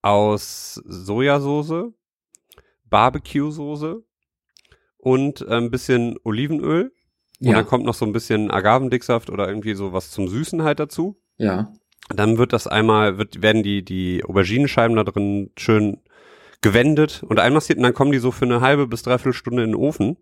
[0.00, 1.92] aus Sojasauce,
[2.88, 4.02] Barbecue-Soße
[4.98, 6.92] und äh, ein bisschen Olivenöl.
[7.40, 10.62] Und ja, dann kommt noch so ein bisschen Agavendicksaft oder irgendwie so was zum Süßen
[10.62, 11.20] halt dazu.
[11.36, 11.72] ja.
[12.14, 16.00] Dann wird das einmal, wird, werden die, die Auberginenscheiben da drin schön
[16.60, 19.70] gewendet und einmassiert und dann kommen die so für eine halbe bis dreiviertel Stunde in
[19.70, 20.16] den Ofen.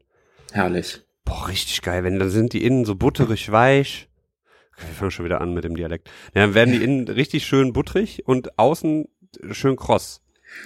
[0.53, 1.03] Herrlich.
[1.25, 2.05] Boah, richtig geil.
[2.05, 4.09] Wenn dann sind die innen so butterig weich.
[4.79, 6.11] Wir fangen schon wieder an mit dem Dialekt.
[6.35, 9.09] Ja, dann werden die innen richtig schön butterig und außen
[9.51, 10.22] schön kross.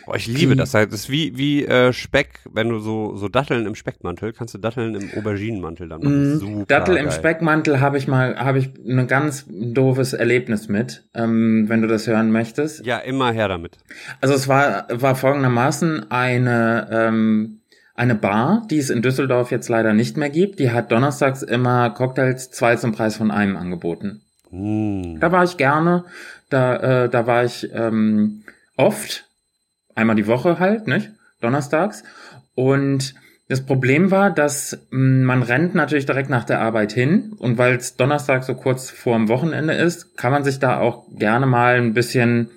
[0.06, 0.72] Boah, ich liebe das.
[0.72, 4.58] Das ist wie, wie äh, Speck, wenn du so, so Datteln im Speckmantel, kannst du
[4.58, 6.34] Datteln im Auberginenmantel dann machen.
[6.34, 7.14] Mm, Super Dattel im geil.
[7.14, 12.06] Speckmantel habe ich mal, habe ich ein ganz doofes Erlebnis mit, ähm, wenn du das
[12.06, 12.84] hören möchtest.
[12.84, 13.78] Ja, immer her damit.
[14.20, 17.60] Also es war, war folgendermaßen eine, ähm,
[17.94, 20.58] eine Bar, die es in Düsseldorf jetzt leider nicht mehr gibt.
[20.58, 24.22] Die hat donnerstags immer Cocktails zwei zum Preis von einem angeboten.
[24.50, 25.20] Mm.
[25.20, 26.04] Da war ich gerne,
[26.48, 28.42] da, äh, da war ich ähm,
[28.76, 29.26] oft,
[29.94, 31.10] einmal die Woche halt, nicht?
[31.40, 32.02] Donnerstags.
[32.54, 33.14] Und
[33.50, 37.74] das Problem war, dass mh, man rennt natürlich direkt nach der Arbeit hin und weil
[37.74, 41.74] es Donnerstag so kurz vor dem Wochenende ist, kann man sich da auch gerne mal
[41.74, 42.50] ein bisschen,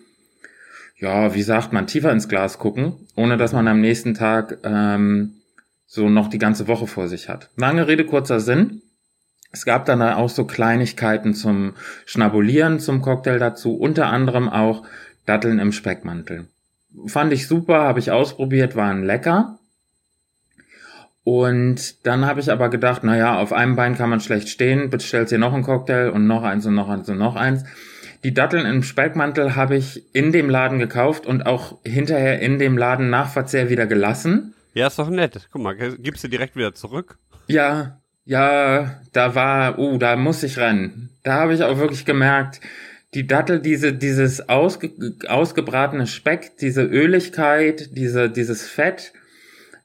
[0.97, 5.41] ja, wie sagt man, tiefer ins Glas gucken, ohne dass man am nächsten Tag ähm,
[5.87, 7.49] so noch die ganze Woche vor sich hat.
[7.55, 8.83] Lange Rede, kurzer Sinn.
[9.51, 11.73] Es gab dann auch so Kleinigkeiten zum
[12.05, 14.83] Schnabulieren zum Cocktail dazu, unter anderem auch
[15.25, 16.47] Datteln im Speckmantel.
[17.07, 19.59] Fand ich super, habe ich ausprobiert, waren lecker.
[21.23, 25.31] Und dann habe ich aber gedacht, naja, auf einem Bein kann man schlecht stehen, bestellst
[25.31, 27.63] dir noch einen Cocktail und noch eins und noch eins und noch eins.
[28.23, 32.77] Die Datteln im Speckmantel habe ich in dem Laden gekauft und auch hinterher in dem
[32.77, 34.53] Laden nach Verzehr wieder gelassen.
[34.73, 35.47] Ja, ist doch nett.
[35.51, 37.17] Guck mal, gibst du direkt wieder zurück.
[37.47, 41.09] Ja, ja, da war, uh, da muss ich rennen.
[41.23, 42.61] Da habe ich auch wirklich gemerkt,
[43.13, 44.91] die Dattel, diese, dieses ausge,
[45.27, 49.13] ausgebratene Speck, diese Öligkeit, diese, dieses Fett,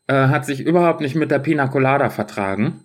[0.07, 2.85] äh, hat sich überhaupt nicht mit der Pina Colada vertragen.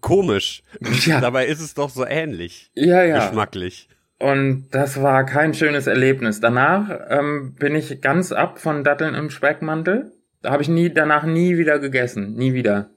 [0.00, 0.62] Komisch.
[1.06, 1.20] Ja.
[1.20, 2.70] Dabei ist es doch so ähnlich.
[2.74, 3.26] Ja, ja.
[3.26, 3.88] Geschmacklich.
[4.18, 6.40] Und das war kein schönes Erlebnis.
[6.40, 10.12] Danach ähm, bin ich ganz ab von Datteln im Speckmantel.
[10.42, 12.34] Da habe ich nie, danach nie wieder gegessen.
[12.34, 12.90] Nie wieder.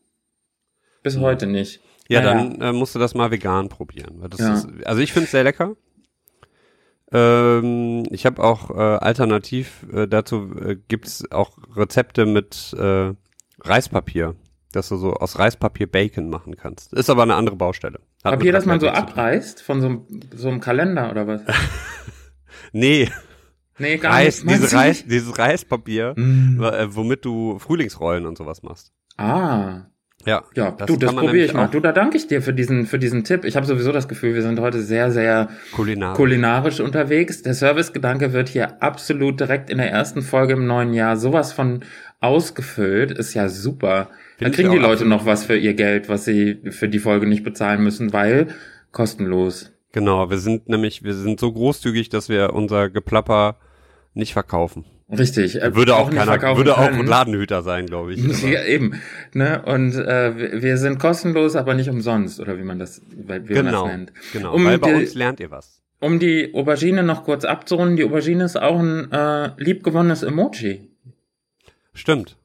[1.04, 1.82] Bis heute nicht.
[2.08, 2.50] Ja, Naja.
[2.50, 4.22] dann äh, musst du das mal vegan probieren.
[4.38, 4.54] Ja.
[4.54, 5.76] ist, also ich finde es sehr lecker.
[7.12, 13.14] Ähm, ich habe auch äh, alternativ äh, dazu äh, gibt's auch Rezepte mit äh,
[13.62, 14.36] Reispapier,
[14.72, 16.94] dass du so aus Reispapier Bacon machen kannst.
[16.94, 18.00] Ist aber eine andere Baustelle.
[18.24, 21.42] Hat Papier, das man so abreißt von so, einem- so einem Kalender oder was?
[22.72, 23.10] Nee,
[23.78, 24.58] Nee, gar Reis, nicht.
[24.64, 26.62] Diese Reis, dieses Reispapier, Mm.
[26.64, 28.94] äh, womit du Frühlingsrollen und sowas machst.
[29.18, 29.88] Ah,
[30.26, 31.66] Ja, ja, Das du, das probiere ich mal.
[31.66, 31.72] auch.
[31.72, 33.46] Du, da danke ich dir für diesen, für diesen Tipp.
[33.46, 36.18] Ich habe sowieso das Gefühl, wir sind heute sehr, sehr kulinarisch.
[36.18, 37.44] kulinarisch unterwegs.
[37.44, 41.82] Der Servicegedanke wird hier absolut direkt in der ersten Folge im neuen Jahr sowas von
[42.22, 43.12] ausgefüllt.
[43.12, 44.10] Ist ja super.
[44.40, 47.00] Da Find ich kriegen die Leute noch was für ihr Geld, was sie für die
[47.00, 48.48] Folge nicht bezahlen müssen, weil
[48.92, 49.72] kostenlos.
[49.92, 53.58] Genau, wir sind nämlich, wir sind so großzügig, dass wir unser Geplapper
[54.14, 54.86] nicht verkaufen.
[55.10, 55.62] Richtig.
[55.62, 57.02] äh, Würde auch keiner, würde auch können.
[57.02, 58.42] ein Ladenhüter sein, glaube ich.
[58.44, 59.00] Ja, eben.
[59.34, 59.62] Ne?
[59.64, 63.84] Und äh, wir- sind kostenlos, aber nicht umsonst, oder wie man das, wie man genau,
[63.88, 64.14] das nennt.
[64.34, 64.54] genau.
[64.56, 65.82] Um weil bei die- uns lernt ihr was.
[66.00, 70.90] Um die Aubergine noch kurz abzurunden, die Aubergine ist auch ein äh, liebgewonnenes Emoji.
[71.94, 72.36] Stimmt.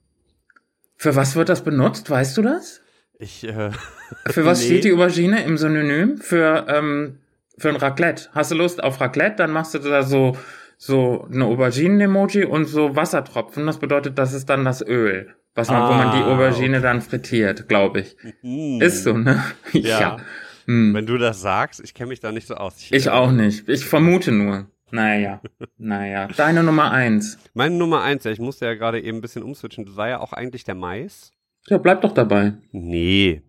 [0.97, 2.11] Für was wird das benutzt?
[2.11, 2.81] Weißt du das?
[3.19, 3.71] Ich, äh,
[4.27, 4.67] Für was Nee.
[4.67, 6.19] steht die Aubergine im Synonym?
[6.19, 7.19] Für, ähm,
[7.59, 8.29] für ein Raclette.
[8.33, 9.37] Hast du Lust auf Raclette?
[9.37, 10.37] Dann machst du da so,
[10.83, 13.67] so eine Auberginen-Emoji und so Wassertropfen.
[13.67, 17.03] Das bedeutet, das ist dann das Öl, was man, wo man die Ah, Aubergine dann
[17.03, 18.17] frittiert, glaube ich.
[18.41, 18.81] Hm.
[18.81, 19.45] Ist so, ne?
[19.73, 20.17] Ja.
[20.65, 20.95] Hm.
[20.95, 22.87] Wenn du das sagst, ich kenne mich da nicht so aus.
[22.91, 23.69] Ich auch nicht.
[23.69, 24.71] Ich vermute nur.
[24.91, 25.43] Naja,
[25.77, 26.29] naja.
[26.35, 27.39] Deine Nummer eins.
[27.53, 30.21] Meine Nummer eins, ja, ich musste ja gerade eben ein bisschen umswitchen, das war ja
[30.21, 31.31] auch eigentlich der Mais.
[31.69, 32.55] Ja, bleib doch dabei.
[32.73, 33.43] Nee.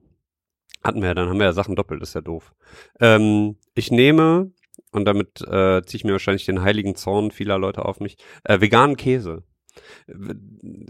[0.84, 2.54] Hatten wir ja, dann haben wir ja Sachen doppelt, ist ja doof.
[3.00, 4.52] Ähm, ich nehme,
[4.92, 8.62] und damit äh, ziehe ich mir wahrscheinlich den heiligen Zorn vieler Leute auf mich, äh,
[8.62, 9.44] veganen Käse.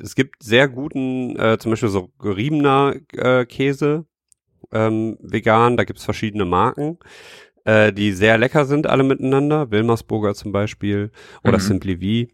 [0.02, 4.06] Es gibt sehr guten, äh, zum Beispiel so geriebener äh, Käse,
[4.72, 6.98] ähm, vegan, da gibt's verschiedene Marken,
[7.66, 9.70] äh, die sehr lecker sind alle miteinander.
[9.70, 11.12] Wilmersburger zum Beispiel
[11.44, 11.62] oder Mhm.
[11.62, 12.32] Simply V.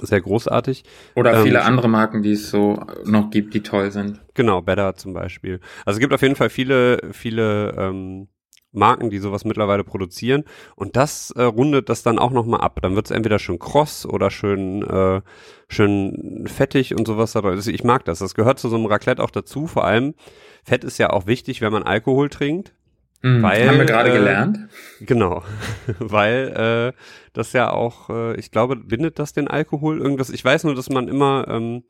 [0.00, 0.84] Sehr großartig.
[1.16, 4.20] Oder Ähm, viele andere Marken, die es so noch gibt, die toll sind.
[4.34, 5.60] Genau, Better zum Beispiel.
[5.84, 8.28] Also es gibt auf jeden Fall viele, viele ähm,
[8.72, 10.44] Marken, die sowas mittlerweile produzieren.
[10.76, 12.78] Und das äh, rundet das dann auch nochmal ab.
[12.82, 15.20] Dann wird es entweder schön kross oder schön, äh,
[15.68, 17.36] schön fettig und sowas.
[17.36, 18.18] Also Ich mag das.
[18.20, 19.66] Das gehört zu so einem Raclette auch dazu.
[19.66, 20.14] Vor allem,
[20.64, 22.74] Fett ist ja auch wichtig, wenn man Alkohol trinkt.
[23.24, 23.42] Mhm.
[23.42, 24.58] Weil, Haben wir gerade äh, gelernt.
[25.00, 25.44] Genau,
[26.00, 26.98] weil äh,
[27.32, 30.28] das ja auch, äh, ich glaube, bindet das den Alkohol irgendwas.
[30.30, 31.84] Ich weiß nur, dass man immer ähm,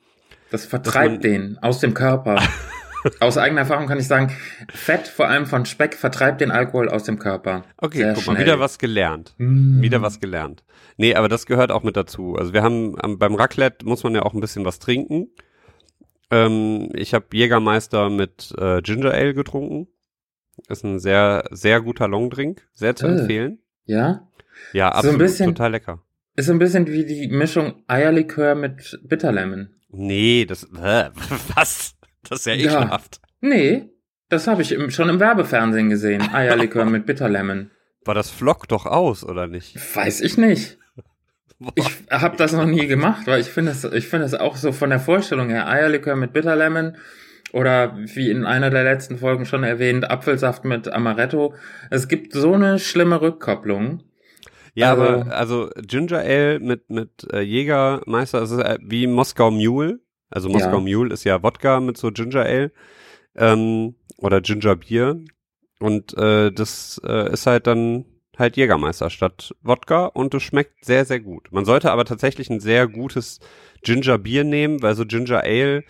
[0.51, 2.39] Das vertreibt man- den aus dem Körper.
[3.21, 4.33] aus eigener Erfahrung kann ich sagen,
[4.73, 7.65] Fett, vor allem von Speck, vertreibt den Alkohol aus dem Körper.
[7.79, 8.47] Okay, Sehr guck mal, schnell.
[8.47, 9.35] wieder was gelernt.
[9.39, 9.81] Mm.
[9.83, 10.65] Wieder was gelernt.
[10.97, 12.37] Nee, aber das gehört auch mit dazu.
[12.37, 15.29] Also wir haben beim Raclette muss man ja auch ein bisschen was trinken.
[16.31, 19.89] Ähm, ich habe Jägermeister mit äh, Ginger Ale getrunken.
[20.69, 22.67] Ist ein sehr, sehr guter Longdrink.
[22.73, 23.19] Sehr zu Äh.
[23.19, 23.59] empfehlen.
[23.85, 24.29] Ja?
[24.73, 25.19] Ja, So absolut.
[25.19, 26.03] bisschen- total lecker.
[26.35, 29.69] Ist so ein bisschen wie die Mischung Eierlikör mit Bitterlemon.
[29.91, 31.11] Nee, das, äh,
[31.55, 31.95] was?
[32.29, 32.79] Das ist ja Ja.
[32.81, 33.21] ekelhaft.
[33.41, 33.91] Nee,
[34.29, 36.23] das habe ich im, schon im Werbefernsehen gesehen.
[36.33, 37.71] Eierlikör mit Bitterlemon.
[38.05, 39.77] War das Flock doch aus, oder nicht?
[39.97, 40.79] Weiß ich nicht.
[41.77, 44.73] Ich habe das noch nie gemacht, weil ich finde es, ich finde es auch so
[44.73, 46.97] von der Vorstellung her Eierlikör mit Bitterlemon
[47.53, 51.55] oder wie in einer der letzten Folgen schon erwähnt Apfelsaft mit Amaretto.
[51.89, 54.03] Es gibt so eine schlimme Rückkopplung.
[54.75, 59.53] Ja, Also- aber also Ginger Ale mit mit äh, Jägermeister, das ist äh, wie Moskau
[59.53, 60.01] Mule.
[60.33, 60.81] Also Moskau Ja.
[60.81, 62.73] Mule ist ja Wodka mit so Ginger Ale
[63.37, 65.21] ähm, oder Ginger Bier
[65.81, 68.05] und äh, das äh, ist halt dann
[68.39, 71.49] halt Jägermeister statt Wodka und es schmeckt sehr sehr gut.
[71.53, 73.41] Man sollte aber tatsächlich ein sehr gutes
[73.83, 75.85] Ginger Bier nehmen, weil so Ginger Ale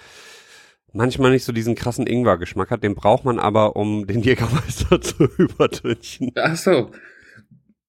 [0.93, 2.83] manchmal nicht so diesen krassen Ingwer-Geschmack hat.
[2.83, 6.33] Den braucht man aber, um den Jägermeister zu übertünchen.
[6.37, 6.91] Ach so.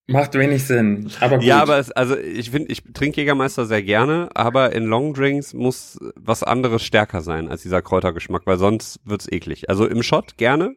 [0.08, 1.10] Macht wenig Sinn.
[1.22, 1.46] Aber gut.
[1.46, 5.98] Ja, aber es, also ich finde, ich trinke Jägermeister sehr gerne, aber in Longdrinks muss
[6.16, 9.70] was anderes stärker sein als dieser Kräutergeschmack, weil sonst wird's eklig.
[9.70, 10.76] Also im Shot gerne,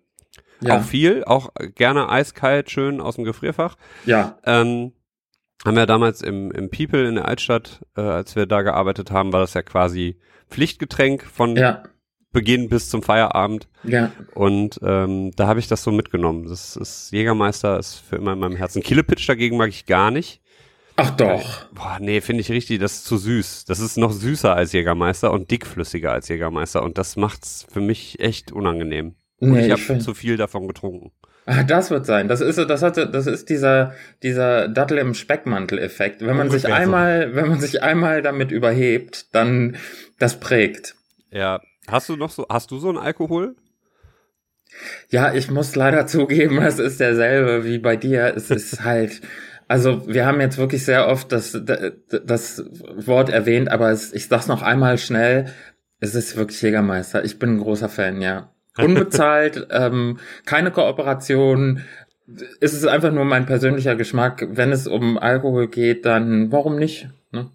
[0.61, 3.77] ja, auch viel, auch gerne eiskalt, schön aus dem Gefrierfach.
[4.05, 4.93] ja, Ähm,
[5.65, 9.33] haben wir damals im, im People in der Altstadt, äh, als wir da gearbeitet haben,
[9.33, 11.83] war das ja quasi Pflichtgetränk von ja,
[12.37, 13.67] Beginn bis zum Feierabend.
[13.85, 14.13] ja.
[14.35, 16.49] Und ähm, da habe ich das so mitgenommen.
[16.49, 18.83] Das ist Jägermeister ist für immer in meinem Herzen.
[18.83, 20.41] Killepitch dagegen mag ich gar nicht.
[20.97, 21.67] Ach doch.
[21.73, 23.65] Boah, nee, finde ich richtig, das ist zu süß.
[23.67, 28.21] Das ist noch süßer als Jägermeister und dickflüssiger als Jägermeister und das macht's für mich
[28.21, 29.15] echt unangenehm.
[29.39, 31.13] Und Nee, ich habe find- zu viel davon getrunken.
[31.49, 32.27] Ah, das wird sein.
[32.29, 36.21] Das ist, das hatte, das ist dieser, dieser Dattel im Speckmantel-Effekt.
[36.27, 39.77] Wenn man sich einmal, wenn man sich einmal damit überhebt, dann,
[40.19, 40.97] das prägt.
[41.31, 43.57] Ja, hast du noch so, hast du so einen Alkohol?
[45.11, 48.35] Ja, ich muss leider zugeben, es ist derselbe wie bei dir.
[48.37, 49.21] Es ist halt,
[49.69, 52.65] also wir haben jetzt wirklich sehr oft das, das
[52.97, 55.53] Wort erwähnt, aber es, ich sag's noch einmal schnell.
[55.99, 57.25] Es ist wirklich Jägermeister.
[57.25, 58.53] Ich bin ein großer Fan, ja.
[58.79, 61.83] Unbezahlt, ähm, keine Kooperation.
[62.61, 64.47] Es ist einfach nur mein persönlicher Geschmack.
[64.51, 67.09] Wenn es um Alkohol geht, dann warum nicht?
[67.31, 67.51] Ne?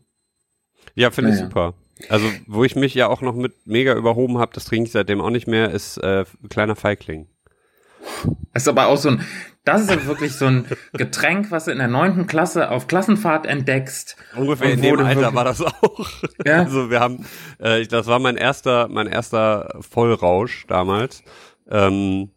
[0.96, 1.48] Ja, finde ich Naja.
[1.48, 1.74] super.
[2.10, 5.22] Also, wo ich mich ja auch noch mit mega überhoben habe, das trinke ich seitdem
[5.22, 7.28] auch nicht mehr, ist äh, kleiner Feigling.
[8.54, 9.26] Das ist aber auch so ein,
[9.64, 14.18] das ist wirklich so ein Getränk, was du in der neunten Klasse auf Klassenfahrt entdeckst.
[14.36, 16.10] Ungefähr in dem Alter war das auch.
[16.46, 16.64] Ja.
[16.64, 17.26] Also wir haben,
[17.60, 21.24] äh, das war mein erster, mein erster Vollrausch damals.
[21.70, 22.32] Ähm,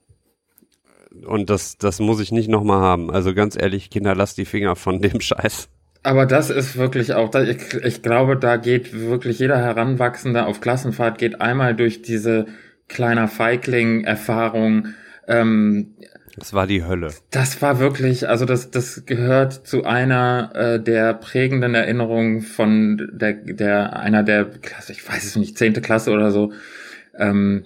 [1.27, 3.11] und das, das muss ich nicht nochmal haben.
[3.11, 5.71] Also ganz ehrlich, Kinder, lasst die Finger von dem Scheiß.
[6.05, 11.17] Aber das ist wirklich auch, ich, ich glaube, da geht wirklich jeder Heranwachsende auf Klassenfahrt
[11.19, 12.47] geht einmal durch diese
[12.89, 14.89] kleiner Feigling-Erfahrung.
[15.27, 15.95] Ähm,
[16.37, 17.09] Das war die Hölle.
[17.31, 23.33] das war wirklich, also das, das gehört zu einer äh, der prägenden Erinnerungen von der,
[23.33, 26.53] der einer der Klasse, ich weiß es nicht, zehnte Klasse oder so.
[27.17, 27.65] Ähm,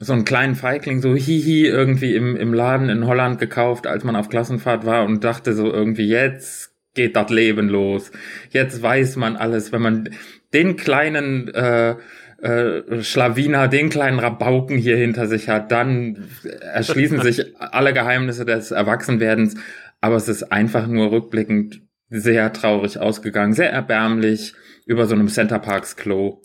[0.00, 4.16] so einen kleinen Feigling, so hihi, irgendwie im, im Laden in Holland gekauft, als man
[4.16, 6.67] auf Klassenfahrt war und dachte so irgendwie, jetzt
[6.98, 8.10] geht das Leben los.
[8.50, 10.10] Jetzt weiß man alles, wenn man
[10.52, 11.94] den kleinen äh,
[12.42, 16.28] äh, Schlawiner, den kleinen Rabauken hier hinter sich hat, dann
[16.60, 19.54] erschließen sich alle Geheimnisse des Erwachsenwerdens.
[20.00, 25.60] Aber es ist einfach nur rückblickend sehr traurig ausgegangen, sehr erbärmlich über so einem Center
[25.60, 26.42] Parks Klo.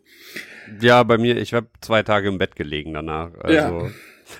[0.81, 3.33] Ja, bei mir, ich habe zwei Tage im Bett gelegen danach.
[3.39, 3.91] Also, ja.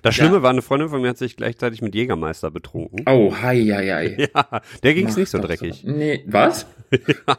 [0.02, 0.43] Das Schlimme ja.
[0.43, 3.04] war, eine Freundin von mir hat sich gleichzeitig mit Jägermeister betrunken.
[3.08, 4.30] Oh, hei, hei, hei.
[4.36, 5.82] Ja, der ging es nicht so dreckig.
[5.84, 5.91] So.
[5.91, 6.65] Nee, was?
[6.91, 7.38] ja.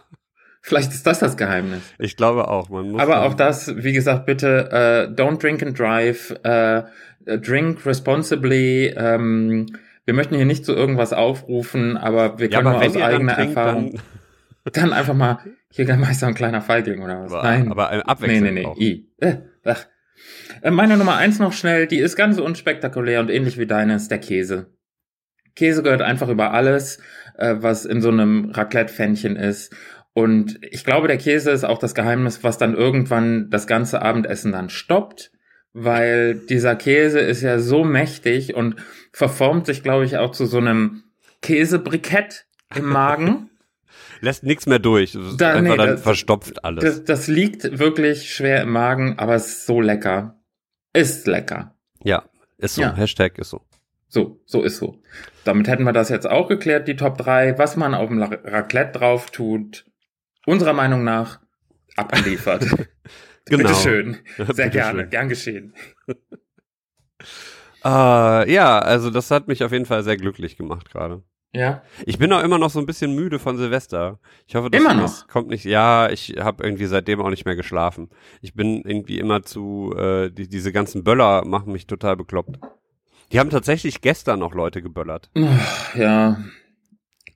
[0.62, 1.82] Vielleicht ist das das Geheimnis.
[1.98, 2.70] Ich glaube auch.
[2.70, 6.82] Man muss Aber auch das, wie gesagt, bitte uh, don't drink and drive, uh,
[7.36, 8.86] drink responsibly.
[8.96, 9.66] Ähm,
[10.06, 13.34] wir möchten hier nicht zu irgendwas aufrufen, aber wir können ja, aber nur aus eigener
[13.34, 14.00] trinkt, Erfahrung.
[14.64, 15.38] Dann, dann einfach mal
[15.70, 17.32] Jägermeister ein kleiner Feigling oder was?
[17.32, 17.70] Aber, Nein.
[17.70, 18.84] Aber abwechselnd Nee, nee, nee.
[18.84, 19.08] I.
[19.18, 19.86] Äh, ach.
[20.64, 24.10] Äh, meine Nummer eins noch schnell, die ist ganz unspektakulär und ähnlich wie deine, ist
[24.10, 24.66] der Käse.
[25.54, 26.98] Käse gehört einfach über alles,
[27.36, 29.72] äh, was in so einem Raclette-Pfännchen ist.
[30.14, 34.52] Und ich glaube, der Käse ist auch das Geheimnis, was dann irgendwann das ganze Abendessen
[34.52, 35.32] dann stoppt,
[35.72, 38.76] weil dieser Käse ist ja so mächtig und
[39.12, 41.04] verformt sich, glaube ich, auch zu so einem
[41.42, 43.50] Käsebrikett im Magen.
[44.20, 45.12] lässt nichts mehr durch.
[45.12, 46.82] Das da, einfach nee, dann das, verstopft alles.
[46.82, 50.40] Das, das liegt wirklich schwer im Magen, aber es ist so lecker.
[50.94, 51.74] Ist lecker.
[52.02, 52.24] Ja,
[52.56, 52.82] ist so.
[52.82, 52.94] Ja.
[52.94, 53.60] Hashtag ist so.
[54.08, 55.02] So, so ist so.
[55.44, 58.98] Damit hätten wir das jetzt auch geklärt, die Top 3, was man auf dem Raclette
[58.98, 59.84] drauf tut.
[60.46, 61.40] Unserer Meinung nach
[61.96, 62.64] abgeliefert.
[63.44, 63.68] genau.
[63.68, 64.18] Bitteschön.
[64.36, 65.00] Sehr Bitte gerne.
[65.00, 65.10] Schön.
[65.10, 65.74] Gern geschehen.
[67.84, 67.84] Uh,
[68.46, 71.22] ja, also das hat mich auf jeden Fall sehr glücklich gemacht gerade.
[71.54, 71.82] Ja.
[72.04, 74.18] Ich bin auch immer noch so ein bisschen müde von Silvester.
[74.46, 75.64] Ich hoffe, dass immer das kommt nicht.
[75.64, 78.10] Ja, ich habe irgendwie seitdem auch nicht mehr geschlafen.
[78.40, 82.58] Ich bin irgendwie immer zu, äh, die, diese ganzen Böller machen mich total bekloppt.
[83.32, 85.30] Die haben tatsächlich gestern noch Leute geböllert.
[85.94, 86.38] Ja.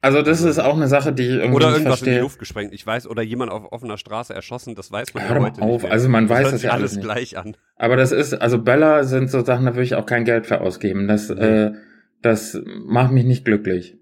[0.00, 2.14] Also das ist auch eine Sache, die ich irgendwie Oder irgendwas verstehe.
[2.14, 2.72] in die Luft gesprengt.
[2.72, 5.68] Ich weiß, oder jemand auf offener Straße erschossen, das weiß man Hör ja heute auf.
[5.68, 5.92] nicht mehr.
[5.92, 7.04] Also man weiß das, das ja alles nicht.
[7.04, 7.56] gleich an.
[7.76, 10.60] Aber das ist, also Böller sind so Sachen, da würde ich auch kein Geld für
[10.60, 11.08] ausgeben.
[11.08, 11.38] Das, mhm.
[11.38, 11.72] äh,
[12.22, 13.97] das macht mich nicht glücklich.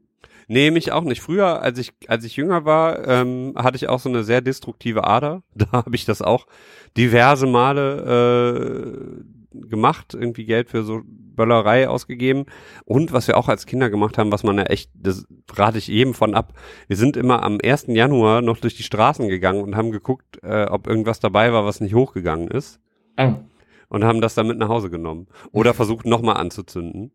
[0.49, 1.21] Nee, mich auch nicht.
[1.21, 5.05] Früher, als ich, als ich jünger war, ähm, hatte ich auch so eine sehr destruktive
[5.05, 5.43] Ader.
[5.55, 6.47] Da habe ich das auch
[6.97, 12.47] diverse Male äh, gemacht, irgendwie Geld für so Böllerei ausgegeben.
[12.85, 15.89] Und was wir auch als Kinder gemacht haben, was man ja echt, das rate ich
[15.89, 16.55] jedem von ab.
[16.89, 17.87] Wir sind immer am 1.
[17.89, 21.81] Januar noch durch die Straßen gegangen und haben geguckt, äh, ob irgendwas dabei war, was
[21.81, 22.81] nicht hochgegangen ist.
[23.19, 23.35] Oh.
[23.89, 25.29] Und haben das dann mit nach Hause genommen.
[25.53, 27.13] Oder versucht nochmal anzuzünden.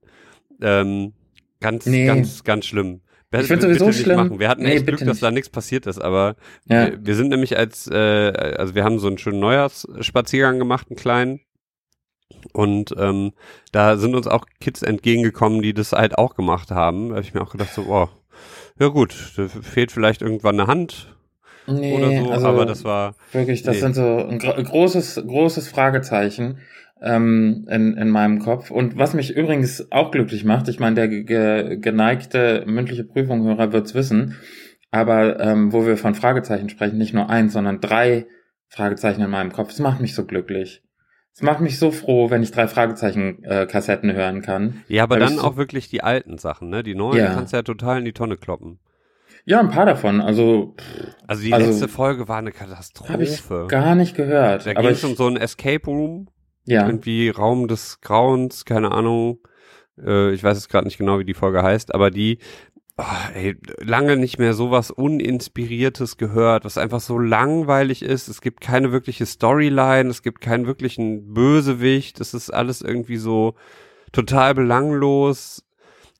[0.61, 1.13] Ähm,
[1.59, 2.05] ganz, nee.
[2.05, 3.01] ganz, ganz schlimm.
[3.33, 4.17] Ich finde sowieso schlimm.
[4.17, 4.39] Machen.
[4.39, 6.87] Wir hatten nee, echt Glück, dass da nichts passiert ist, aber ja.
[6.87, 7.95] wir, wir, sind nämlich als, äh,
[8.57, 11.39] also wir haben so einen schönen Neujahrsspaziergang gemacht, einen kleinen.
[12.53, 13.33] Und ähm,
[13.71, 17.09] da sind uns auch Kids entgegengekommen, die das halt auch gemacht haben.
[17.09, 18.09] Da habe ich mir auch gedacht, so, oh,
[18.79, 21.15] ja gut, da fehlt vielleicht irgendwann eine Hand
[21.67, 23.15] nee, oder so, also aber das war.
[23.31, 23.81] Wirklich, das nee.
[23.81, 26.59] sind so ein großes, großes Fragezeichen
[27.01, 28.71] ähm, in, in meinem Kopf.
[28.71, 33.95] Und was mich übrigens auch glücklich macht, ich meine, der ge geneigte mündliche Prüfunghörer wird's
[33.95, 34.35] wissen,
[34.91, 38.27] aber ähm, wo wir von Fragezeichen sprechen, nicht nur eins, sondern drei
[38.67, 40.83] Fragezeichen in meinem Kopf, das macht mich so glücklich.
[41.33, 44.83] Es macht mich so froh, wenn ich drei Fragezeichen-Kassetten äh, hören kann.
[44.89, 46.83] Ja, aber dann so auch wirklich die alten Sachen, ne?
[46.83, 47.33] Die neuen ja.
[47.33, 48.79] kannst du ja total in die Tonne kloppen.
[49.45, 50.19] Ja, ein paar davon.
[50.19, 50.75] Also,
[51.25, 53.13] also die also, letzte Folge war eine Katastrophe.
[53.13, 54.65] Habe ich gar nicht gehört.
[54.65, 56.27] Da ging es um so ein Escape Room
[56.65, 56.85] ja.
[56.85, 59.39] Irgendwie Raum des Grauens, keine Ahnung.
[60.03, 62.39] Äh, ich weiß jetzt gerade nicht genau, wie die Folge heißt, aber die,
[62.97, 68.27] oh, ey, lange nicht mehr sowas Uninspiriertes gehört, was einfach so langweilig ist.
[68.27, 73.55] Es gibt keine wirkliche Storyline, es gibt keinen wirklichen Bösewicht, es ist alles irgendwie so
[74.11, 75.63] total belanglos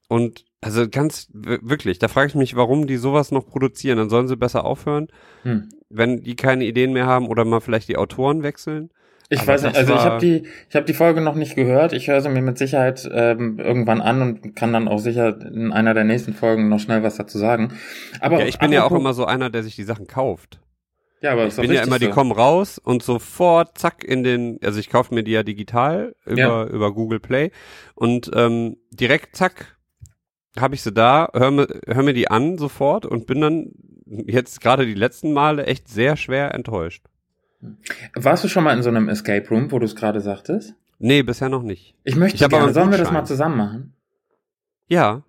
[0.08, 3.98] und also ganz wirklich, da frage ich mich, warum die sowas noch produzieren.
[3.98, 5.08] Dann sollen sie besser aufhören,
[5.42, 5.70] hm.
[5.90, 8.92] wenn die keine Ideen mehr haben oder mal vielleicht die Autoren wechseln.
[9.32, 11.94] Ich Aber weiß nicht, also ich habe die, ich habe die Folge noch nicht gehört.
[11.94, 15.72] Ich höre sie mir mit Sicherheit ähm, irgendwann an und kann dann auch sicher in
[15.72, 17.72] einer der nächsten Folgen noch schnell was dazu sagen.
[18.20, 20.60] Aber ja, ich bin ja auch immer so einer, der sich die Sachen kauft.
[21.22, 22.06] Ja, aber ich bin ja immer, so.
[22.06, 26.14] die kommen raus und sofort zack in den, also ich kaufe mir die ja digital
[26.26, 26.66] über ja.
[26.66, 27.52] über Google Play
[27.96, 29.78] und ähm, direkt zack
[30.60, 33.72] habe ich sie da, hör mir, hör mir die an sofort und bin dann
[34.06, 37.06] jetzt gerade die letzten Male echt sehr schwer enttäuscht.
[38.16, 40.76] Warst du schon mal in so einem Escape Room, wo du es gerade sagtest?
[41.00, 41.96] Nee, bisher noch nicht.
[42.04, 42.74] Ich möchte ich gerne.
[42.74, 43.94] Sollen wir das mal zusammen machen?
[44.88, 45.24] Ja.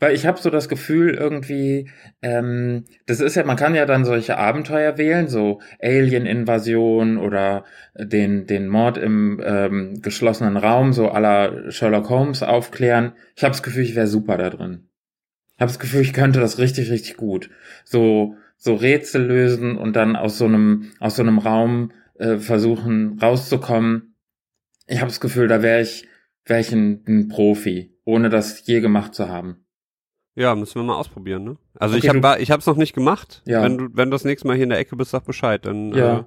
[0.00, 1.88] Weil ich habe so das Gefühl irgendwie,
[2.20, 7.64] ähm, das ist ja, man kann ja dann solche Abenteuer wählen, so Alien-Invasion oder
[7.96, 13.12] den den Mord im ähm, geschlossenen Raum, so aller Sherlock Holmes aufklären.
[13.36, 14.88] Ich habe das Gefühl, ich wäre super da drin.
[15.54, 17.50] Ich habe das Gefühl, ich könnte das richtig, richtig gut.
[17.84, 18.34] So,
[18.64, 24.16] so Rätsel lösen und dann aus so einem, aus so einem Raum äh, versuchen rauszukommen.
[24.86, 26.08] Ich habe das Gefühl, da wäre ich,
[26.46, 29.66] wäre ich ein, ein Profi, ohne das je gemacht zu haben.
[30.34, 31.56] Ja, müssen wir mal ausprobieren, ne?
[31.78, 33.42] Also Okay, ich habe ich hab's noch nicht gemacht.
[33.46, 33.62] Ja.
[33.62, 35.92] Wenn du wenn du das nächste Mal hier in der Ecke bist, sag Bescheid, dann
[35.92, 36.18] Ja.
[36.20, 36.24] äh,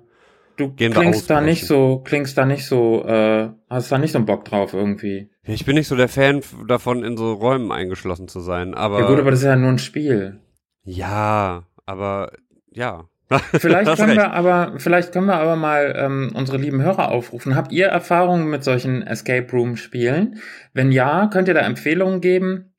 [0.58, 4.18] Du Gehen klingst da nicht so, klingst da nicht so, äh, hast da nicht so
[4.20, 5.30] einen Bock drauf irgendwie.
[5.44, 9.00] Ich bin nicht so der Fan davon, in so Räumen eingeschlossen zu sein, aber.
[9.02, 10.40] ja gut, aber das ist ja nur ein Spiel.
[10.84, 12.32] ja, aber
[12.70, 13.06] ja.
[13.54, 14.22] Vielleicht können recht.
[14.22, 17.56] wir aber, vielleicht können wir aber mal ähm, unsere lieben Hörer aufrufen.
[17.56, 20.40] Habt ihr Erfahrungen mit solchen Escape Room Spielen?
[20.74, 22.74] Wenn ja, könnt ihr da Empfehlungen geben,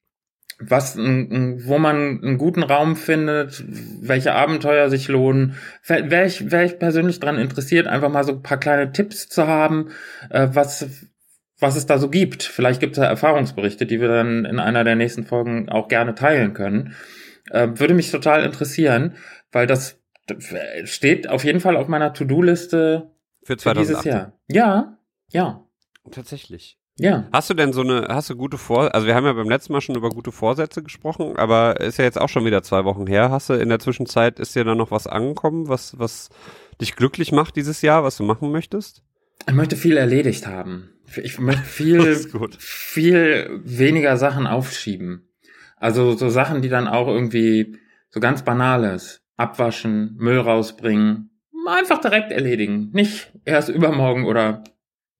[0.61, 3.63] was, wo man einen guten Raum findet,
[4.01, 5.55] welche Abenteuer sich lohnen?
[5.85, 9.47] Wäre ich, wär ich persönlich dran interessiert, einfach mal so ein paar kleine Tipps zu
[9.47, 9.91] haben,
[10.31, 11.09] äh, was,
[11.61, 12.43] was es da so gibt.
[12.43, 16.15] Vielleicht gibt es da Erfahrungsberichte, die wir dann in einer der nächsten Folgen auch gerne
[16.17, 16.95] teilen können.
[17.51, 19.17] Äh, würde mich total interessieren,
[19.53, 19.99] weil das
[20.85, 23.11] steht auf jeden Fall auf meiner To-Do-Liste
[23.43, 24.13] Für für dieses 2018.
[24.13, 24.33] Jahr.
[24.49, 24.99] Ja,
[25.31, 25.65] ja,
[26.11, 26.79] Tatsächlich.
[26.99, 27.29] ja.
[27.33, 29.73] Hast du denn so eine, hast du gute Vor, also wir haben ja beim letzten
[29.73, 33.07] Mal schon über gute Vorsätze gesprochen, aber ist ja jetzt auch schon wieder zwei Wochen
[33.07, 33.31] her.
[33.31, 36.31] Hast du in der Zwischenzeit, ist dir da noch was angekommen, was, was
[36.81, 39.03] dich glücklich macht dieses Jahr, was du machen möchtest?
[39.47, 40.91] Ich möchte viel erledigt haben.
[41.23, 42.17] Ich möchte viel,
[42.59, 45.28] viel weniger Sachen aufschieben.
[45.81, 47.77] Also so Sachen, die dann auch irgendwie
[48.11, 49.23] so ganz banales.
[49.37, 51.31] Abwaschen, Müll rausbringen.
[51.67, 52.91] Einfach direkt erledigen.
[52.93, 54.65] Nicht erst übermorgen oder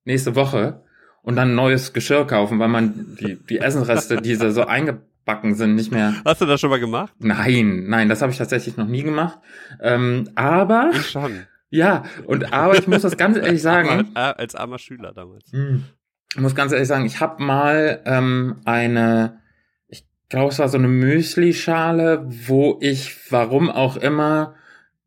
[0.03, 0.83] nächste Woche
[1.21, 5.91] und dann neues Geschirr kaufen, weil man die, die Essenreste, die so eingebacken sind, nicht
[5.91, 6.15] mehr.
[6.25, 7.13] Hast du das schon mal gemacht?
[7.19, 9.37] Nein, nein, das habe ich tatsächlich noch nie gemacht.
[9.81, 11.45] Ähm, aber, Ich schon.
[11.69, 14.09] ja, und aber ich muss das ganz ehrlich sagen.
[14.15, 15.51] Als armer Schüler damals.
[15.51, 15.83] Hm.
[16.33, 19.39] Ich muss ganz ehrlich sagen, ich habe mal ähm, eine,
[20.29, 24.53] ich glaube, es war so eine Müsli-Schale, wo ich, warum auch immer,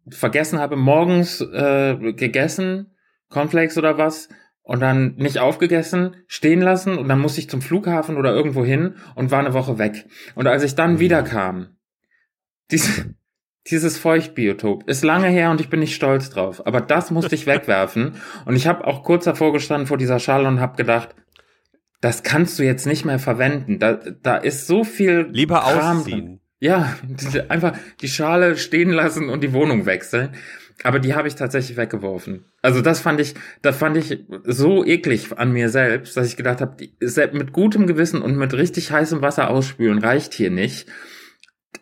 [0.08, 2.96] vergessen habe, morgens äh, gegessen,
[3.28, 4.28] Cornflakes oder was,
[4.64, 8.96] und dann nicht aufgegessen, stehen lassen, und dann musste ich zum Flughafen oder irgendwo hin
[9.14, 10.06] und war eine Woche weg.
[10.34, 11.76] Und als ich dann wiederkam,
[12.72, 13.14] diese,
[13.70, 16.66] dieses Feuchtbiotop ist lange her und ich bin nicht stolz drauf.
[16.66, 18.16] Aber das musste ich wegwerfen.
[18.44, 21.14] Und ich habe auch kurz davor gestanden vor dieser Schale und habe gedacht,
[22.02, 23.78] das kannst du jetzt nicht mehr verwenden.
[23.78, 26.20] Da, da ist so viel Lieber Kram ausziehen.
[26.20, 26.40] Drin.
[26.58, 26.96] Ja,
[27.48, 30.30] einfach die Schale stehen lassen und die Wohnung wechseln.
[30.82, 32.46] Aber die habe ich tatsächlich weggeworfen.
[32.60, 36.60] Also das fand ich, das fand ich so eklig an mir selbst, dass ich gedacht
[36.60, 36.76] habe,
[37.32, 40.88] mit gutem Gewissen und mit richtig heißem Wasser ausspülen reicht hier nicht.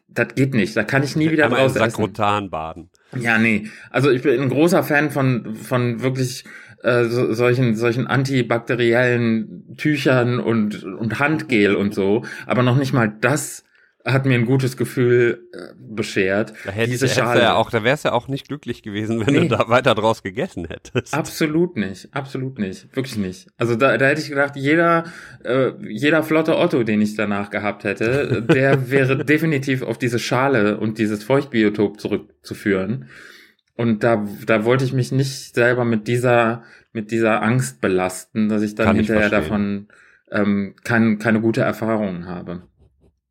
[0.06, 0.76] Das geht nicht.
[0.76, 1.78] Da kann ich nie wieder essen.
[1.78, 2.90] Sakrotan baden.
[3.18, 3.68] Ja, nee.
[3.90, 6.44] Also ich bin ein großer Fan von, von wirklich
[6.82, 12.24] äh, so, solchen, solchen antibakteriellen Tüchern und, und Handgel und so.
[12.46, 13.64] Aber noch nicht mal das
[14.02, 16.54] hat mir ein gutes Gefühl äh, beschert.
[16.64, 17.42] Da hätte Diese Schale.
[17.42, 19.40] ja auch, da wärst du ja auch nicht glücklich gewesen, wenn Nee.
[19.40, 21.12] du da weiter draus gegessen hättest.
[21.12, 23.48] Absolut nicht, absolut nicht, wirklich nicht.
[23.58, 25.04] Also da, da hätte ich gedacht, jeder,
[25.44, 30.78] äh, jeder flotte Otto, den ich danach gehabt hätte, der wäre definitiv auf diese Schale
[30.78, 33.04] und dieses Feuchtbiotop zurückzuführen.
[33.80, 38.60] Und da, da wollte ich mich nicht selber mit dieser, mit dieser Angst belasten, dass
[38.60, 39.88] ich dann Kann ich hinterher verstehen.
[39.88, 39.88] davon
[40.30, 42.64] ähm, kein, keine gute Erfahrung habe.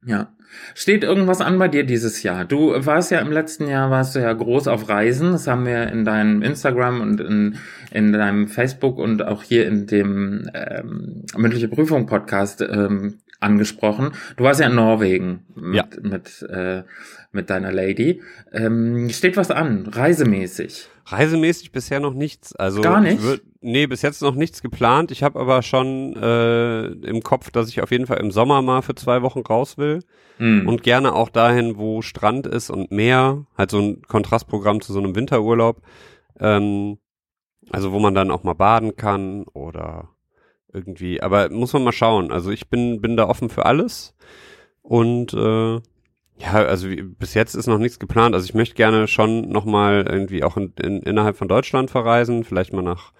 [0.03, 0.33] Ja.
[0.73, 2.45] Steht irgendwas an bei dir dieses Jahr?
[2.45, 5.33] Du warst ja im letzten Jahr, warst du ja groß auf Reisen.
[5.33, 7.57] Das haben wir in deinem Instagram und in,
[7.91, 14.11] in deinem Facebook und auch hier in dem ähm, mündliche Prüfung Podcast ähm, angesprochen.
[14.37, 15.85] Du warst ja in Norwegen mit, Ja.
[16.01, 16.83] mit, äh,
[17.31, 18.21] mit deiner Lady.
[18.51, 20.89] Ähm, steht was an, reisemäßig?
[21.05, 22.55] Reisemäßig bisher noch nichts.
[22.55, 23.15] Also Gar nicht?
[23.15, 25.11] Ich würd, nee, bis jetzt noch nichts geplant.
[25.11, 28.81] Ich habe aber schon äh, im Kopf, dass ich auf jeden Fall im Sommer mal
[28.81, 30.03] für zwei Wochen raus will.
[30.37, 30.67] Hm.
[30.67, 33.45] Und gerne auch dahin, wo Strand ist und Meer.
[33.57, 35.81] Halt so ein Kontrastprogramm zu so einem Winterurlaub.
[36.39, 36.97] Ähm,
[37.71, 40.09] also wo man dann auch mal baden kann oder
[40.73, 41.21] irgendwie.
[41.21, 42.31] Aber muss man mal schauen.
[42.31, 44.15] Also ich bin, bin da offen für alles.
[44.81, 45.75] Und äh,
[46.39, 48.33] ja, also wie, bis jetzt ist noch nichts geplant.
[48.33, 52.73] Also ich möchte gerne schon nochmal irgendwie auch in, in, innerhalb von Deutschland verreisen, vielleicht
[52.73, 53.11] mal nach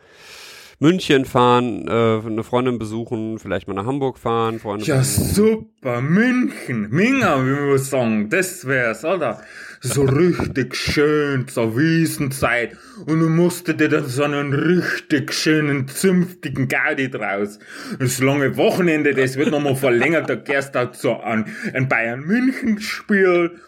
[0.82, 5.34] München fahren, äh, eine Freundin besuchen, vielleicht mal nach Hamburg fahren, Freunde Ja, besuchen.
[5.34, 9.42] super, München, Minga, wie wir sagen, das wär's, Alter.
[9.82, 16.70] So richtig schön zur Wiesenzeit und du musst dir dann so einen richtig schönen, zünftigen
[16.70, 17.60] Gaudi draus.
[18.00, 23.60] Das lange Wochenende, das wird nochmal verlängert, da gehst du so an ein Bayern-München-Spiel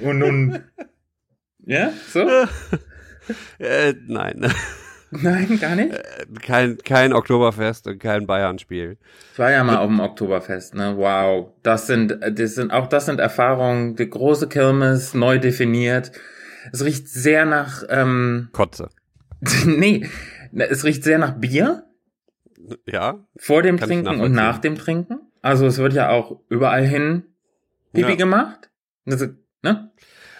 [0.00, 0.60] und nun,
[1.66, 2.26] ja, so?
[3.58, 4.52] Äh, nein.
[5.22, 5.94] Nein, gar nicht.
[6.42, 8.96] Kein, kein Oktoberfest und kein Bayern-Spiel.
[9.32, 10.94] Ich war ja mal auf dem Oktoberfest, ne?
[10.96, 11.50] Wow.
[11.62, 16.12] Das sind, das sind, auch das sind Erfahrungen, die große Kirmes, neu definiert.
[16.72, 18.88] Es riecht sehr nach, ähm, Kotze.
[19.66, 20.08] nee,
[20.52, 21.84] es riecht sehr nach Bier.
[22.86, 23.18] Ja.
[23.36, 25.20] Vor dem Trinken und nach dem Trinken.
[25.42, 27.24] Also es wird ja auch überall hin
[27.92, 28.14] Pipi Ja.
[28.16, 28.70] gemacht.
[29.04, 29.28] Das,
[29.62, 29.90] ne?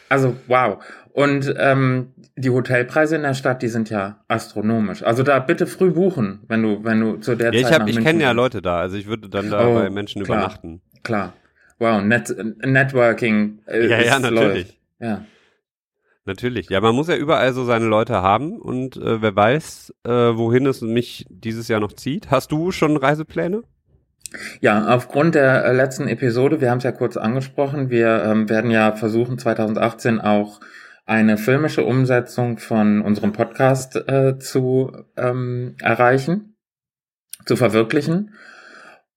[0.09, 0.83] Also wow.
[1.15, 5.05] Und ähm, die Hotelpreise in der Stadt, die sind ja astronomisch.
[5.05, 7.81] Also da bitte früh buchen, wenn du, wenn du zu der Ja, ich Zeit hab,
[7.83, 8.33] nach ich kenne ja.
[8.33, 10.39] Leute da, also ich würde dann da Oh, bei Menschen klar.
[10.39, 10.81] übernachten.
[11.05, 11.33] Klar.
[11.79, 12.35] Wow, Net
[12.65, 13.61] Networking.
[13.67, 14.67] Äh, Ja, ja, natürlich.
[14.67, 14.77] läuft.
[14.99, 15.25] Ja.
[16.25, 16.69] Natürlich.
[16.71, 20.67] Ja, man muss ja überall so seine Leute haben und äh, wer weiß, äh, wohin
[20.67, 22.33] es mich dieses Jahr noch zieht.
[22.33, 23.63] Hast du schon Reisepläne?
[24.61, 28.73] Ja, aufgrund der äh, letzten Episode, wir haben es ja kurz angesprochen, wir ähm, werden
[28.73, 30.59] ja versuchen 2018 auch
[31.07, 36.57] eine filmische Umsetzung von unserem Podcast äh, zu ähm, erreichen,
[37.45, 38.35] zu verwirklichen.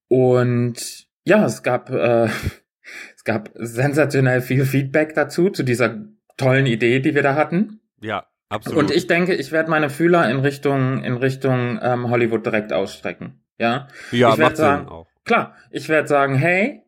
[0.08, 2.26] Und ja, es gab äh,
[3.16, 6.04] es gab sensationell viel Feedback dazu zu dieser
[6.38, 7.82] tollen Idee, die wir da hatten.
[8.00, 8.80] Ja, absolut.
[8.80, 13.44] Und ich denke, ich werde meine Fühler in Richtung in Richtung ähm, Hollywood direkt ausstrecken.
[13.58, 15.08] Ja, ja, ich macht sagen- Sinn auch.
[15.26, 16.84] Klar, ich werde sagen, hey,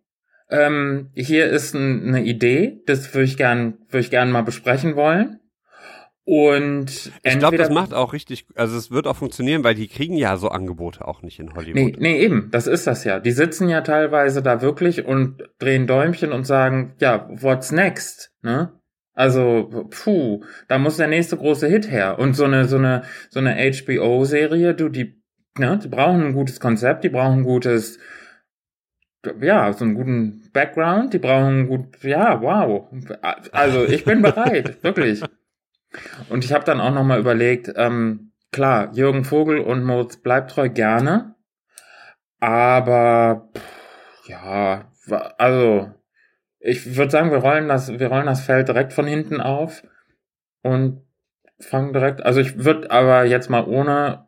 [0.49, 4.95] ähm, hier ist ein, eine Idee, das würde ich gern, würde ich gern mal besprechen
[4.95, 5.39] wollen.
[6.31, 10.15] Und Ich glaube, das macht auch richtig, also es wird auch funktionieren, weil die kriegen
[10.15, 11.75] ja so Angebote auch nicht in Hollywood.
[11.75, 13.19] Nee, nee, eben, das ist das ja.
[13.19, 18.73] Die sitzen ja teilweise da wirklich und drehen Däumchen und sagen, ja, what's next, ne?
[19.15, 22.19] Also, puh, da muss der nächste große Hit her.
[22.19, 25.21] Und so eine, so eine, so eine HBO-Serie, du, die,
[25.57, 27.97] ne, die brauchen ein gutes Konzept, die brauchen ein gutes,
[29.41, 32.87] ja, so einen guten Background, die brauchen gut, ja, wow.
[33.51, 35.21] Also, ich bin bereit, wirklich.
[36.29, 41.35] Und ich habe dann auch nochmal überlegt, ähm, klar, Jürgen Vogel und Moritz Bleibtreu gerne,
[42.39, 44.91] aber pff, ja,
[45.37, 45.91] also
[46.59, 49.83] ich würde sagen, wir rollen das, wir rollen das Feld direkt von hinten auf
[50.61, 51.01] und
[51.59, 52.23] fangen direkt.
[52.23, 54.27] Also ich würde aber jetzt mal ohne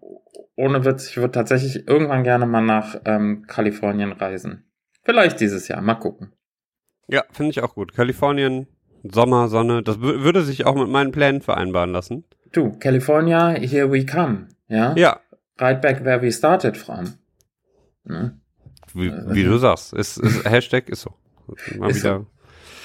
[0.56, 4.71] ohne Witz, ich würde tatsächlich irgendwann gerne mal nach ähm, Kalifornien reisen.
[5.04, 6.32] Vielleicht dieses Jahr, mal gucken.
[7.08, 7.94] Ja, finde ich auch gut.
[7.94, 8.68] Kalifornien,
[9.04, 12.24] Sommer, Sonne, das wü- würde sich auch mit meinen Plänen vereinbaren lassen.
[12.52, 14.48] Du, California, here we come.
[14.68, 14.96] Ja?
[14.96, 15.20] Ja,
[15.60, 17.14] Right back where we started from.
[18.04, 18.40] Ne?
[18.94, 19.94] wie, Äh, wie du sagst.
[19.94, 21.12] Ist, ist, Hashtag ist so.
[21.78, 22.26] Mal Ist wieder.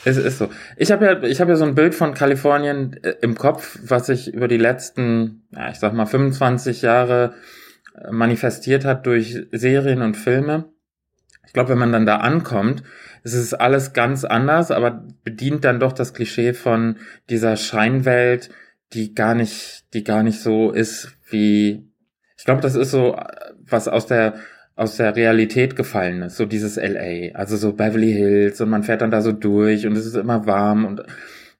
[0.05, 0.49] Es ist so.
[0.77, 4.07] Ich habe ja, ich habe ja so ein Bild von Kalifornien äh, im Kopf, was
[4.07, 7.35] sich über die letzten, ja, ich sag mal 25 Jahre
[7.95, 10.71] äh, manifestiert hat durch Serien und Filme.
[11.57, 12.83] Ich glaube, wenn man dann da ankommt,
[13.23, 16.97] es ist alles ganz anders, aber bedient dann doch das Klischee von
[17.31, 18.51] dieser Scheinwelt,
[18.93, 21.89] die gar nicht, die gar nicht so ist wie.
[22.37, 23.25] Ich glaube, das ist so, äh,
[23.67, 24.35] was aus der
[24.75, 29.01] aus der Realität gefallen ist, so dieses LA, also so Beverly Hills und man fährt
[29.01, 31.05] dann da so durch und es ist immer warm und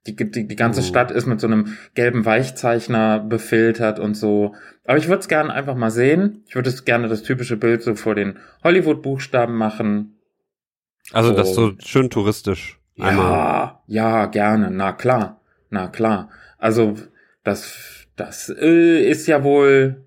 [0.07, 0.85] die, die, die ganze Mhm.
[0.87, 4.55] Stadt ist mit so einem gelben Weichzeichner befiltert und so.
[4.85, 6.45] Aber ich würde es gerne einfach mal sehen.
[6.47, 10.19] Ich würde es gerne das typische Bild so vor den Hollywood-Buchstaben machen.
[11.13, 12.79] Also das so schön touristisch.
[12.99, 13.25] Einmal.
[13.27, 14.71] Ja, ja, gerne.
[14.71, 15.41] Na klar,
[15.71, 16.31] na klar.
[16.59, 16.95] Also
[17.45, 20.06] das, das äh, ist ja wohl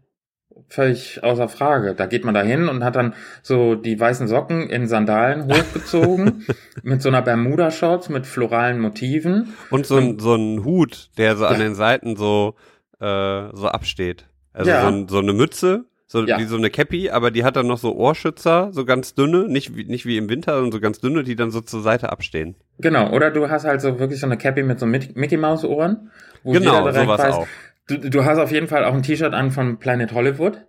[0.70, 1.95] völlig außer Frage.
[1.95, 6.45] Da geht man da hin und hat dann so die weißen Socken in Sandalen hochgezogen
[6.84, 9.53] mit so einer Bermuda-Shorts mit floralen Motiven.
[9.72, 11.59] Und so ein, so ein Hut, der so an Ja.
[11.59, 12.55] den Seiten so,
[12.99, 14.26] äh, so absteht.
[14.53, 14.82] Also Ja.
[14.82, 16.38] so, ein, so eine Mütze, so Ja.
[16.39, 19.76] wie so eine Cappy, aber die hat dann noch so Ohrschützer, so ganz dünne, nicht
[19.76, 22.55] wie, nicht wie im Winter, sondern so ganz dünne, die dann so zur Seite abstehen.
[22.80, 25.63] Genau, oder du hast halt so wirklich so eine Cappy mit so Mickey Mickey Maus
[25.63, 26.11] Ohren.
[26.43, 27.47] Wo genau, sowas weiß, auch.
[27.89, 30.65] Du, du hast auf jeden Fall auch ein T-Shirt an von Planet Hollywood.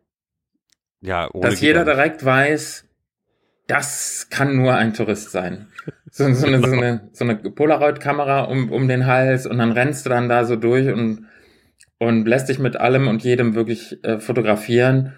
[1.03, 2.87] Ja, ohne dass jeder direkt weiß,
[3.67, 5.69] das kann nur ein Tourist sein.
[6.11, 10.07] So, so, eine, so eine, so eine Polaroid-Kamera um, um den Hals und dann rennst
[10.07, 11.27] du dann da so durch und,
[11.99, 15.15] und lässt dich mit allem und jedem wirklich äh, fotografieren.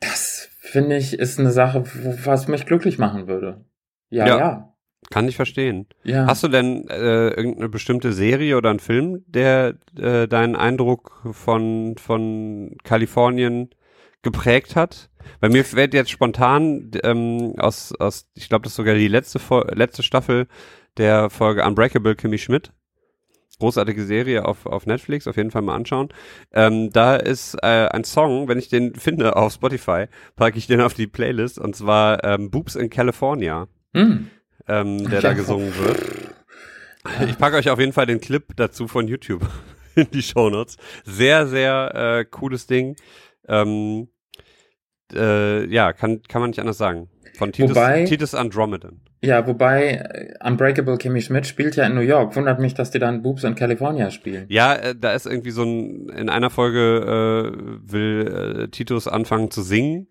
[0.00, 1.84] Das finde ich ist eine Sache,
[2.24, 3.64] was mich glücklich machen würde.
[4.10, 4.38] Ja, Ja.
[4.38, 4.75] ja.
[5.10, 5.86] Kann ich verstehen.
[6.04, 6.26] ja.
[6.26, 11.96] Hast du denn äh, irgendeine bestimmte Serie oder einen Film, der äh, deinen Eindruck von,
[11.96, 13.70] von Kalifornien
[14.22, 15.10] geprägt hat?
[15.40, 19.40] Bei mir fällt jetzt spontan ähm, aus, aus, ich glaube, das ist sogar die letzte,
[19.74, 20.46] letzte Staffel
[20.96, 22.72] der Folge Unbreakable Kimmy Schmidt.
[23.58, 26.08] Großartige Serie auf, auf Netflix, auf jeden Fall mal anschauen.
[26.52, 30.82] Ähm, da ist äh, ein Song, wenn ich den finde auf Spotify, packe ich den
[30.82, 34.30] auf die Playlist und zwar ähm, Boobs in California Hm.
[34.68, 35.98] Ähm, der da gesungen wird.
[37.28, 39.48] Ich packe euch auf jeden Fall den Clip dazu von YouTube
[39.94, 40.76] in die Shownotes.
[41.04, 42.96] Sehr, sehr äh, cooles Ding.
[43.46, 44.08] Ähm,
[45.14, 47.08] äh, ja, kann, kann man nicht anders sagen.
[47.38, 49.00] Von Titus, Wobei- Titus Andromedan.
[49.22, 49.92] Ja, wobei
[50.40, 52.34] äh, Unbreakable Kimmy Schmidt spielt ja in New York.
[52.34, 54.46] Wundert mich, dass die dann Boobs in California spielen.
[54.48, 59.50] Ja, äh, da ist irgendwie so ein, in einer Folge äh, will äh, Titus anfangen
[59.50, 60.08] zu singen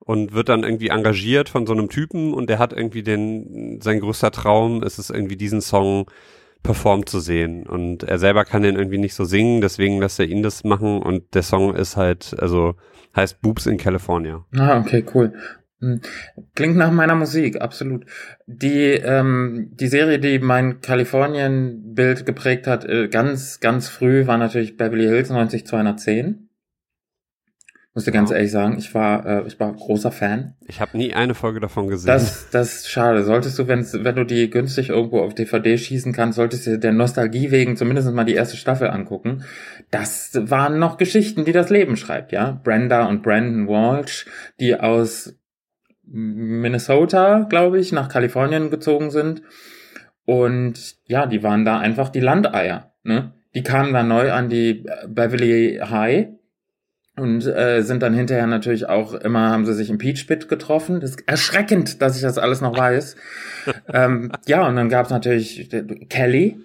[0.00, 4.00] und wird dann irgendwie engagiert von so einem Typen und der hat irgendwie den, sein
[4.00, 6.06] größter Traum ist es irgendwie diesen Song
[6.62, 10.26] performt zu sehen und er selber kann den irgendwie nicht so singen, deswegen lässt er
[10.26, 12.74] ihn das machen und der Song ist halt, also
[13.14, 14.44] heißt Boobs in California.
[14.56, 15.32] Ah, okay, cool.
[15.80, 16.00] Hm.
[16.54, 18.04] Klingt nach meiner Musik, absolut.
[18.46, 24.76] Die, ähm, die Serie, die mein Kalifornien-Bild geprägt hat, äh, ganz, ganz früh, war natürlich
[24.76, 26.47] Beverly Hills 90210.
[27.98, 28.36] Musste ganz Ja.
[28.36, 30.54] ehrlich sagen, ich war, äh, ich war großer Fan.
[30.68, 32.06] Ich habe nie eine Folge davon gesehen.
[32.06, 33.24] Das, das ist schade.
[33.24, 36.92] Solltest du, wenn's, wenn du die günstig irgendwo auf DVD schießen kannst, solltest du der
[36.92, 39.42] Nostalgie wegen zumindest mal die erste Staffel angucken.
[39.90, 42.60] Das waren noch Geschichten, die das Leben schreibt, ja.
[42.62, 44.26] Brenda und Brandon Walsh,
[44.60, 45.34] die aus
[46.04, 49.42] Minnesota, glaube ich, nach Kalifornien gezogen sind.
[50.24, 52.92] Und ja, die waren da einfach die Landeier.
[53.02, 53.32] Ne?
[53.54, 56.28] Die kamen dann neu an die Beverly High
[57.18, 61.00] und äh, sind dann hinterher natürlich auch immer, haben sie sich im Peach Pit getroffen.
[61.00, 63.16] Das ist erschreckend, dass ich das alles noch weiß.
[63.92, 65.70] ähm, ja, und dann gab es natürlich
[66.08, 66.58] Kelly,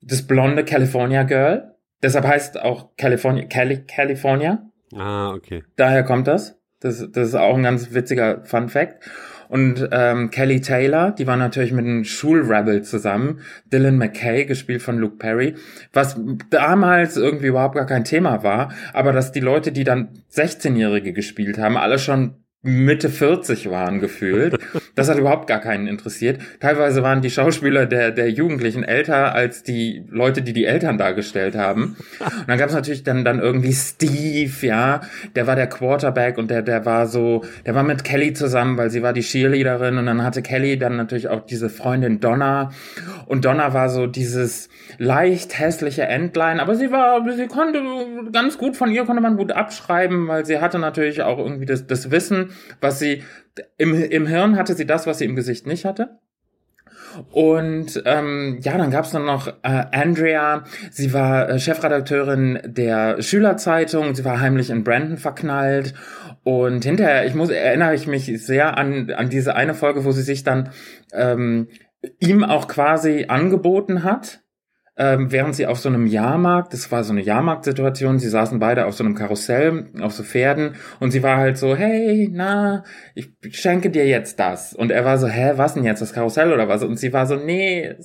[0.00, 1.74] das blonde California Girl.
[2.02, 4.70] Deshalb heißt auch California, Cali, California.
[4.94, 5.64] ah, okay.
[5.76, 6.58] Daher kommt das.
[6.80, 9.02] Das, das ist auch ein ganz witziger Fun Fact.
[9.48, 13.40] Und ähm, Kelly Taylor, die war natürlich mit einem Schulrebel zusammen.
[13.72, 15.54] Dylan McKay, gespielt von Luke Perry,
[15.92, 16.20] was
[16.50, 18.72] damals irgendwie überhaupt gar kein Thema war.
[18.92, 24.58] Aber dass die Leute, die dann 16-Jährige gespielt haben, alle schon Mitte 40 waren gefühlt.
[24.94, 26.40] Das hat überhaupt gar keinen interessiert.
[26.60, 31.56] Teilweise waren die Schauspieler der, der Jugendlichen älter als die Leute, die die Eltern dargestellt
[31.56, 31.96] haben.
[32.20, 35.02] Und dann gab es natürlich dann, dann irgendwie Steve, ja,
[35.36, 38.88] der war der Quarterback und der, der war so, der war mit Kelly zusammen, weil
[38.88, 42.70] sie war die Cheerleaderin und dann hatte Kelly dann natürlich auch diese Freundin Donna
[43.26, 47.82] und Donna war so dieses leicht hässliche Endline, aber sie war, sie konnte
[48.32, 51.86] ganz gut, von ihr konnte man gut abschreiben, weil sie hatte natürlich auch irgendwie das,
[51.86, 53.22] das Wissen, was sie,
[53.78, 56.18] im, im Hirn hatte sie das, was sie im Gesicht nicht hatte.
[57.30, 60.64] Und ähm, ja, dann gab's dann noch äh, Andrea.
[60.90, 64.14] Sie war äh, Chefredakteurin der Schülerzeitung.
[64.14, 65.94] Sie war heimlich in Brandon verknallt.
[66.42, 70.22] Und hinterher, ich muss, erinnere ich mich sehr an, an diese eine Folge, wo sie
[70.22, 70.70] sich dann
[71.12, 71.68] ähm,
[72.18, 74.40] ihm auch quasi angeboten hat.
[74.96, 78.86] Ähm, während sie auf so einem Jahrmarkt, das war so eine Jahrmarktsituation, sie saßen beide
[78.86, 82.84] auf so einem Karussell, auf so Pferden und sie war halt so, hey, na,
[83.14, 84.72] ich schenke dir jetzt das.
[84.72, 86.84] Und er war so, hä, was denn jetzt, das Karussell oder was?
[86.84, 87.96] Und sie war so, nee,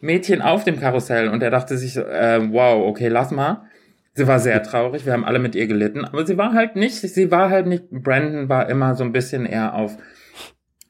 [0.00, 1.28] Mädchen auf dem Karussell.
[1.28, 3.66] Und er dachte sich äh, wow, okay, lass mal.
[4.14, 6.94] Sie war sehr traurig, wir haben alle mit ihr gelitten, aber sie war halt nicht,
[6.94, 9.98] sie war halt nicht, Brandon war immer so ein bisschen eher auf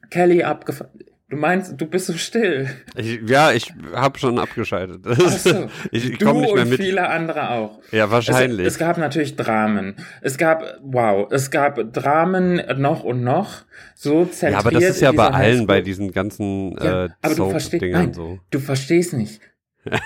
[0.09, 0.91] Kelly abgefahren.
[1.29, 2.69] Du meinst, du bist so still.
[2.95, 5.03] Ich, ja, ich habe schon abgeschaltet.
[5.03, 5.67] So.
[5.91, 6.79] ich ich du komme nicht mehr und mit.
[6.79, 7.81] viele andere auch.
[7.91, 8.65] Ja, wahrscheinlich.
[8.65, 9.95] Es, es gab natürlich Dramen.
[10.21, 13.65] Es gab, wow, es gab Dramen noch und noch.
[13.93, 17.35] So zentriert ja, aber das ist ja bei allen bei diesen ganzen Ja, äh, aber
[17.35, 18.39] du verstehst, nein, so.
[18.49, 19.41] du verstehst nicht.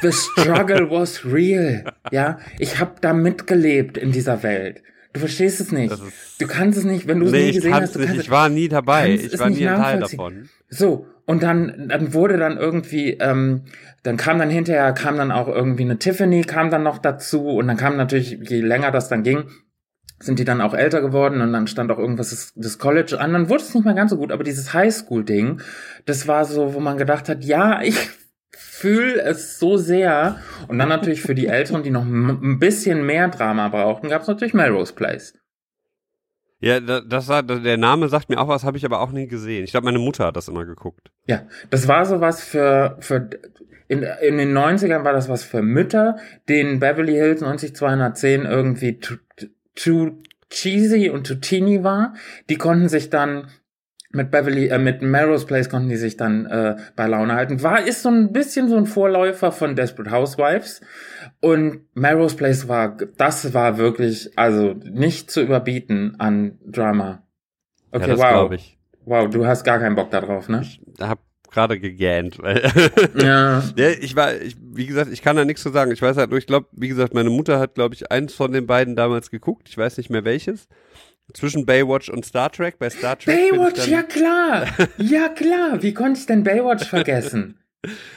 [0.02, 1.84] The struggle was real.
[2.12, 4.82] Ja, ich habe da mitgelebt in dieser Welt.
[5.14, 5.94] Du verstehst es nicht.
[6.40, 7.96] Du kannst es nicht, wenn du es Nee, nie ich gesehen hast.
[7.96, 8.08] Du nicht.
[8.08, 9.12] kannst Ich war nie dabei.
[9.12, 10.50] Ich war nie ein Teil davon.
[10.70, 13.64] So, und dann, dann wurde dann irgendwie, ähm,
[14.04, 17.68] dann kam dann hinterher, kam dann auch irgendwie eine Tiffany, kam dann noch dazu und
[17.68, 19.44] dann kam natürlich, je länger das dann ging,
[20.20, 23.34] sind die dann auch älter geworden und dann stand auch irgendwas das, das College an,
[23.34, 25.62] dann wurde es nicht mehr ganz so gut, aber dieses Highschool-Ding,
[26.06, 27.96] das war so, wo man gedacht hat, ja, ich
[28.56, 30.40] fühle es so sehr.
[30.68, 34.28] Und dann natürlich für die Älteren, die noch ein bisschen mehr Drama brauchten, gab es
[34.28, 35.34] natürlich Melrose Place.
[36.60, 39.28] Ja, da- das war, der Name sagt mir auch was, habe ich aber auch nie
[39.28, 39.64] gesehen.
[39.64, 41.12] Ich glaube, meine Mutter hat das immer geguckt.
[41.26, 43.30] Ja, das war sowas für, für
[43.88, 49.16] in, in den 90ern war das was für Mütter, denen Beverly Hills 90210 irgendwie too,
[49.76, 52.14] too cheesy und too teeny war.
[52.50, 53.48] Die konnten sich dann
[54.14, 57.62] mit Beverly, äh, mit Melrose Place konnten die sich dann äh, bei Laune halten.
[57.64, 60.82] War, ist so ein bisschen so ein Vorläufer von Desperate Housewives.
[61.40, 67.24] Und Melrose Place war, das war wirklich, also nicht zu überbieten an Drama.
[67.92, 68.52] Okay, ja, das wow.
[69.06, 70.62] Wow, du hast gar keinen Bock darauf, ne?
[70.62, 72.38] Ich habe gerade gegähnt,
[73.16, 73.64] Ja.
[73.76, 75.92] ja, ich war, ich, wie gesagt, ich kann da nichts zu sagen.
[75.92, 78.52] Ich weiß halt nur, ich glaube, wie gesagt, meine Mutter hat, glaube ich, eins von
[78.52, 79.68] den beiden damals geguckt.
[79.70, 80.68] Ich weiß nicht mehr welches.
[81.34, 82.78] Zwischen Baywatch und Star Trek.
[82.80, 84.68] Bei Star Trek Baywatch, ja klar.
[84.98, 85.82] Ja klar.
[85.82, 87.58] Wie konnte ich denn Baywatch vergessen?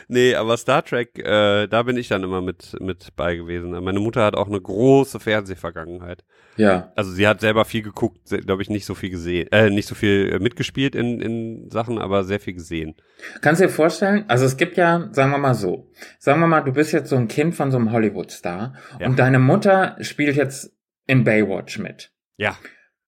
[0.09, 3.71] Nee, aber Star Trek, äh, da bin ich dann immer mit, mit bei gewesen.
[3.71, 6.23] Meine Mutter hat auch eine große Fernsehvergangenheit.
[6.59, 6.93] Ja.
[6.97, 9.95] Also sie hat selber viel geguckt, glaube ich, nicht so viel gesehen, äh, nicht so
[9.95, 12.95] viel äh, mitgespielt in, in Sachen, aber sehr viel gesehen.
[13.41, 16.61] Kannst du dir vorstellen, also es gibt ja, sagen wir mal so, sagen wir mal,
[16.61, 19.07] du bist jetzt so ein Kind von so einem Hollywood-Star Ja.
[19.07, 20.73] und deine Mutter spielt jetzt
[21.07, 22.13] in Baywatch mit.
[22.37, 22.57] Ja.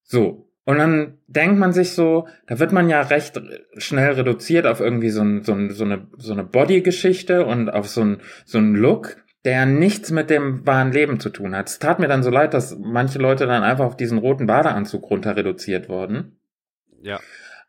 [0.07, 0.49] So.
[0.65, 3.41] Und dann denkt man sich so, da wird man ja recht
[3.77, 7.89] schnell reduziert auf irgendwie so, ein, so, ein, so eine, so eine Body-Geschichte und auf
[7.89, 11.69] so ein, so ein Look, der nichts mit dem wahren Leben zu tun hat.
[11.69, 15.09] Es tat mir dann so leid, dass manche Leute dann einfach auf diesen roten Badeanzug
[15.09, 16.41] runter reduziert wurden.
[17.01, 17.21] Ja.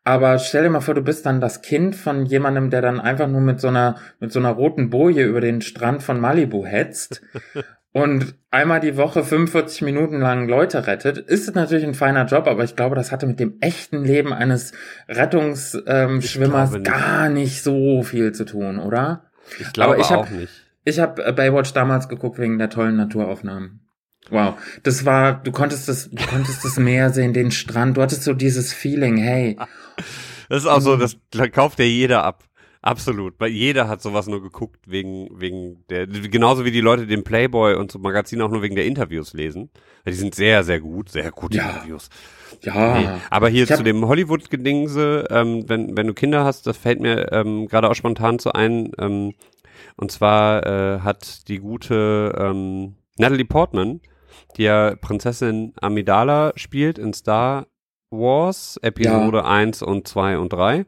[0.02, 3.28] Aber stell dir mal vor, du bist dann das Kind von jemandem, der dann einfach
[3.28, 7.22] nur mit so einer, mit so einer roten Boje über den Strand von Malibu hetzt
[8.02, 11.18] und einmal die Woche 45 Minuten lang Leute rettet.
[11.18, 14.72] Ist natürlich ein feiner Job, aber ich glaube, das hatte mit dem echten Leben eines
[15.08, 19.24] Rettungsschwimmers ähm, gar nicht so viel zu tun, oder?
[19.58, 20.52] Ich glaube Aber ich hab- auch nicht.
[20.84, 23.80] Ich habe Baywatch damals geguckt wegen der tollen Naturaufnahmen.
[24.30, 28.24] Wow, das war, du konntest das, du konntest das Meer sehen, den Strand, du hattest
[28.24, 29.58] so dieses Feeling, hey,
[30.48, 31.16] Das ist auch so, das
[31.52, 32.44] kauft ja jeder ab.
[32.80, 33.34] Absolut.
[33.38, 37.74] Weil jeder hat sowas nur geguckt wegen, wegen der, genauso wie die Leute den Playboy
[37.74, 39.70] und so Magazin auch nur wegen der Interviews lesen.
[40.06, 41.70] Die sind sehr, sehr gut, sehr gute Ja.
[41.70, 42.08] Interviews.
[42.62, 43.08] ja, Nee.
[43.30, 47.32] Aber hier Ich zu dem Hollywood-Gedingse, ähm, wenn, wenn du Kinder hast, das fällt mir
[47.32, 48.92] ähm, gerade auch spontan zu ein.
[48.98, 49.34] Ähm,
[49.96, 54.00] und zwar äh, hat die gute ähm, Natalie Portman,
[54.56, 57.66] die ja Prinzessin Amidala spielt in Star
[58.10, 60.86] Wars Episode 1 und 2 und 3,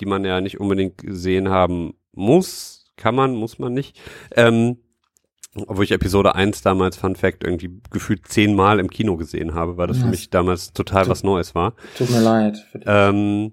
[0.00, 4.00] die man ja nicht unbedingt gesehen haben muss, kann man, muss man nicht.
[4.34, 4.78] Ähm,
[5.66, 9.86] obwohl ich Episode 1 damals, Fun Fact, irgendwie gefühlt zehnmal im Kino gesehen habe, weil
[9.86, 10.10] das für Was?
[10.10, 11.74] mich damals total was Neues war.
[11.96, 12.58] tut mir leid.
[12.70, 12.88] Für dich.
[12.90, 13.52] Ähm,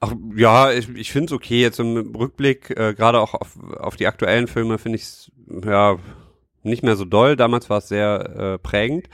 [0.00, 3.96] ach, ja, ich, ich finde es okay, jetzt im Rückblick, äh, gerade auch auf, auf
[3.96, 5.32] die aktuellen Filme finde ich es
[5.64, 5.98] ja
[6.62, 7.36] nicht mehr so doll.
[7.36, 9.08] Damals war es sehr äh, prägend.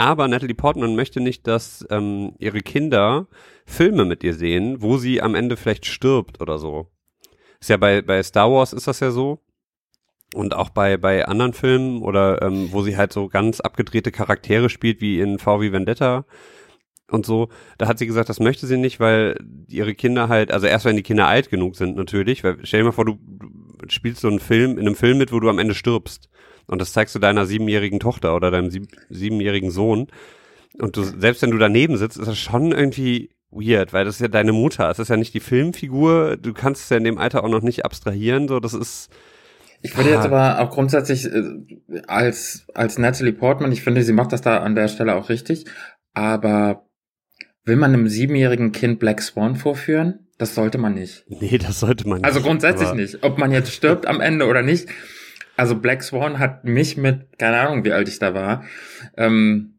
[0.00, 3.26] Aber Natalie Portman möchte nicht, dass ähm, ihre Kinder
[3.66, 6.86] Filme mit ihr sehen, wo sie am Ende vielleicht stirbt oder so.
[7.60, 9.40] Ist ja bei, bei Star Wars ist das ja so.
[10.32, 14.70] Und auch bei, bei anderen Filmen oder ähm, wo sie halt so ganz abgedrehte Charaktere
[14.70, 16.24] spielt, wie in VW Vendetta
[17.10, 19.36] und so, da hat sie gesagt, das möchte sie nicht, weil
[19.68, 22.84] ihre Kinder halt, also erst wenn die Kinder alt genug sind natürlich, weil stell dir
[22.84, 23.18] mal vor, du,
[23.88, 26.30] spielst so einen Film, in einem Film mit, wo du am Ende stirbst.
[26.70, 30.06] Und das zeigst du deiner siebenjährigen Tochter oder deinem sieb, siebenjährigen Sohn.
[30.78, 34.20] Und du, selbst wenn du daneben sitzt, ist das schon irgendwie weird, weil das ist
[34.20, 34.88] ja deine Mutter.
[34.88, 36.36] Es ist ja nicht die Filmfigur.
[36.36, 38.46] Du kannst es ja in dem Alter auch noch nicht abstrahieren.
[38.46, 39.10] So, das ist,
[39.82, 40.24] Ich würde jetzt Ah.
[40.26, 41.42] aber auch grundsätzlich äh,
[42.06, 45.64] als, als Natalie Portman, ich finde, sie macht das da an der Stelle auch richtig,
[46.14, 46.86] aber
[47.64, 50.28] will man einem siebenjährigen Kind Black Swan vorführen?
[50.38, 51.24] Das sollte man nicht.
[51.28, 52.46] nee, das sollte man Also nicht.
[52.46, 53.22] grundsätzlich aber- nicht.
[53.24, 54.88] Ob man jetzt stirbt am Ende oder nicht.
[55.56, 58.64] Also Black Swan hat mich mit, keine Ahnung, wie alt ich da war,
[59.16, 59.76] ähm,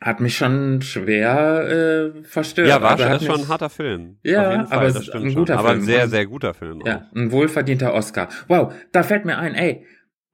[0.00, 2.68] hat mich schon schwer äh, verstört.
[2.68, 4.18] Ja, war Also schon, schon mich- ein harter Film.
[4.22, 5.34] Ja, Fall, aber es ist ein schon.
[5.34, 5.80] guter aber Film.
[5.80, 6.82] ein sehr, sehr guter Film.
[6.82, 6.86] auch.
[6.86, 8.28] Ja, ein wohlverdienter Oscar.
[8.46, 9.84] Wow, da fällt mir ein, ey,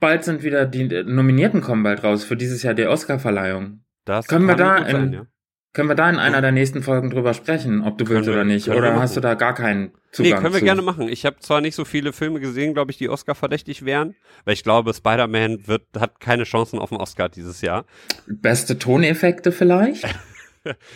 [0.01, 3.85] bald sind wieder die Nominierten kommen bald raus für dieses Jahr die Oscar-Verleihung.
[4.05, 5.27] Das Können wir da sein, in- ja.
[5.75, 8.35] Können wir da in einer der nächsten Folgen drüber sprechen, ob du Können willst wir-
[8.35, 8.67] oder nicht?
[8.67, 10.65] können wir Oder hast du da gar keinen Nee, Zugang können wir zu?
[10.65, 11.09] gerne machen.
[11.09, 14.15] Ich habe zwar nicht so viele Filme gesehen, glaube ich, die Oscar verdächtig wären,
[14.45, 17.85] weil ich glaube, Spider-Man wird hat keine Chancen auf den Oscar dieses Jahr.
[18.27, 20.07] Beste Toneffekte vielleicht?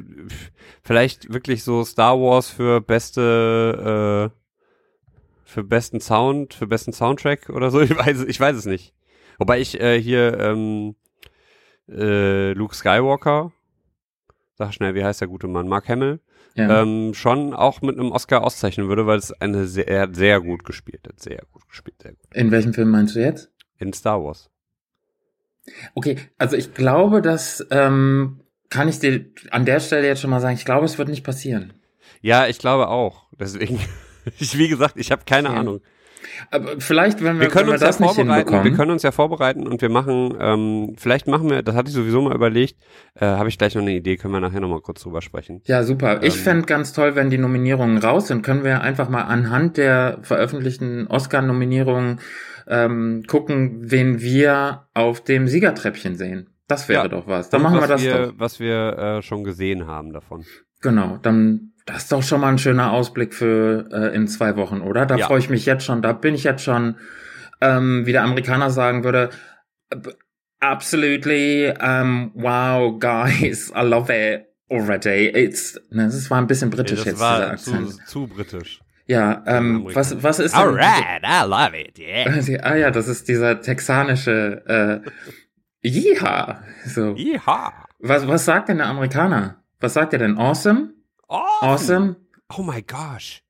[0.82, 4.39] vielleicht wirklich so Star Wars für beste, äh,
[5.50, 7.80] für besten Sound, für besten Soundtrack oder so.
[7.82, 8.94] Ich weiß, ich weiß es nicht.
[9.38, 10.94] Wobei ich äh, hier ähm,
[11.88, 13.52] äh, Luke Skywalker,
[14.54, 16.20] sag schnell, wie heißt der gute Mann, Mark Hamill,
[16.54, 16.82] Ja.
[16.82, 20.40] ähm, schon auch mit einem Oscar auszeichnen würde, weil es eine sehr, er hat sehr
[20.40, 22.34] gut gespielt, hat sehr gut gespielt, sehr gut.
[22.34, 23.50] In welchem Film meinst du jetzt?
[23.78, 24.50] In Star Wars.
[25.94, 30.40] Okay, also ich glaube, das ähm, kann ich dir an der Stelle jetzt schon mal
[30.40, 30.54] sagen.
[30.54, 31.72] Ich glaube, es wird nicht passieren.
[32.20, 33.24] Ja, ich glaube auch.
[33.38, 33.78] Deswegen,
[34.38, 35.58] ich, wie gesagt, ich habe keine Okay.
[35.58, 35.80] Ahnung.
[36.50, 38.64] Aber vielleicht, wenn wir, Wir können wenn uns wir ja das nicht vorbereiten.
[38.64, 41.94] Wir können uns ja vorbereiten und wir machen, ähm, vielleicht machen wir, das hatte ich
[41.94, 42.76] sowieso mal überlegt,
[43.14, 45.62] äh, habe ich gleich noch eine Idee, können wir nachher noch mal kurz drüber sprechen.
[45.64, 46.22] Ja, super.
[46.22, 49.78] Ich Ähm, fänd ganz toll, wenn die Nominierungen raus sind, können wir einfach mal anhand
[49.78, 52.20] der veröffentlichten Oscar-Nominierungen
[52.68, 56.50] ähm, gucken, wen wir auf dem Siegertreppchen sehen.
[56.68, 57.08] Das wäre Ja.
[57.08, 57.48] doch was.
[57.48, 58.32] Dann Und machen wir was das wir, doch.
[58.36, 60.44] Was wir äh, schon gesehen haben davon.
[60.82, 64.80] Genau, dann das ist doch schon mal ein schöner Ausblick für äh, in zwei Wochen,
[64.80, 65.06] oder?
[65.06, 65.26] Da Ja.
[65.26, 66.02] freue ich mich jetzt schon.
[66.02, 66.96] Da bin ich jetzt schon,
[67.60, 69.30] ähm, wie der Amerikaner sagen würde,
[69.90, 70.14] ab-
[70.60, 75.28] absolutely, um, wow, guys, I love it already.
[75.28, 78.06] It's, ne, das war ein bisschen britisch Nee, jetzt, dieser war zu, Akzent.
[78.08, 78.80] zu britisch.
[79.06, 80.60] Ja, ähm, was, was ist denn?
[80.62, 82.60] Alright, I love it, yeah.
[82.62, 84.62] Ah ja, das ist dieser texanische,
[85.02, 85.10] äh,
[85.88, 86.60] Yeehaw.
[86.86, 87.14] So.
[87.16, 87.72] Yeehaw.
[87.98, 89.62] Was, was sagt denn der Amerikaner?
[89.80, 90.38] Was sagt er denn?
[90.38, 90.90] Awesome?
[91.30, 92.16] Awesome?
[92.58, 93.42] Oh my gosh.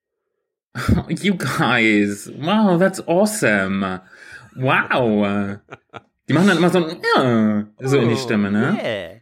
[1.09, 4.01] You guys, wow, that's awesome.
[4.57, 5.59] Wow.
[6.29, 8.79] Die machen dann immer so ein äh, so in die Stimme, ne?
[8.81, 9.21] Yeah.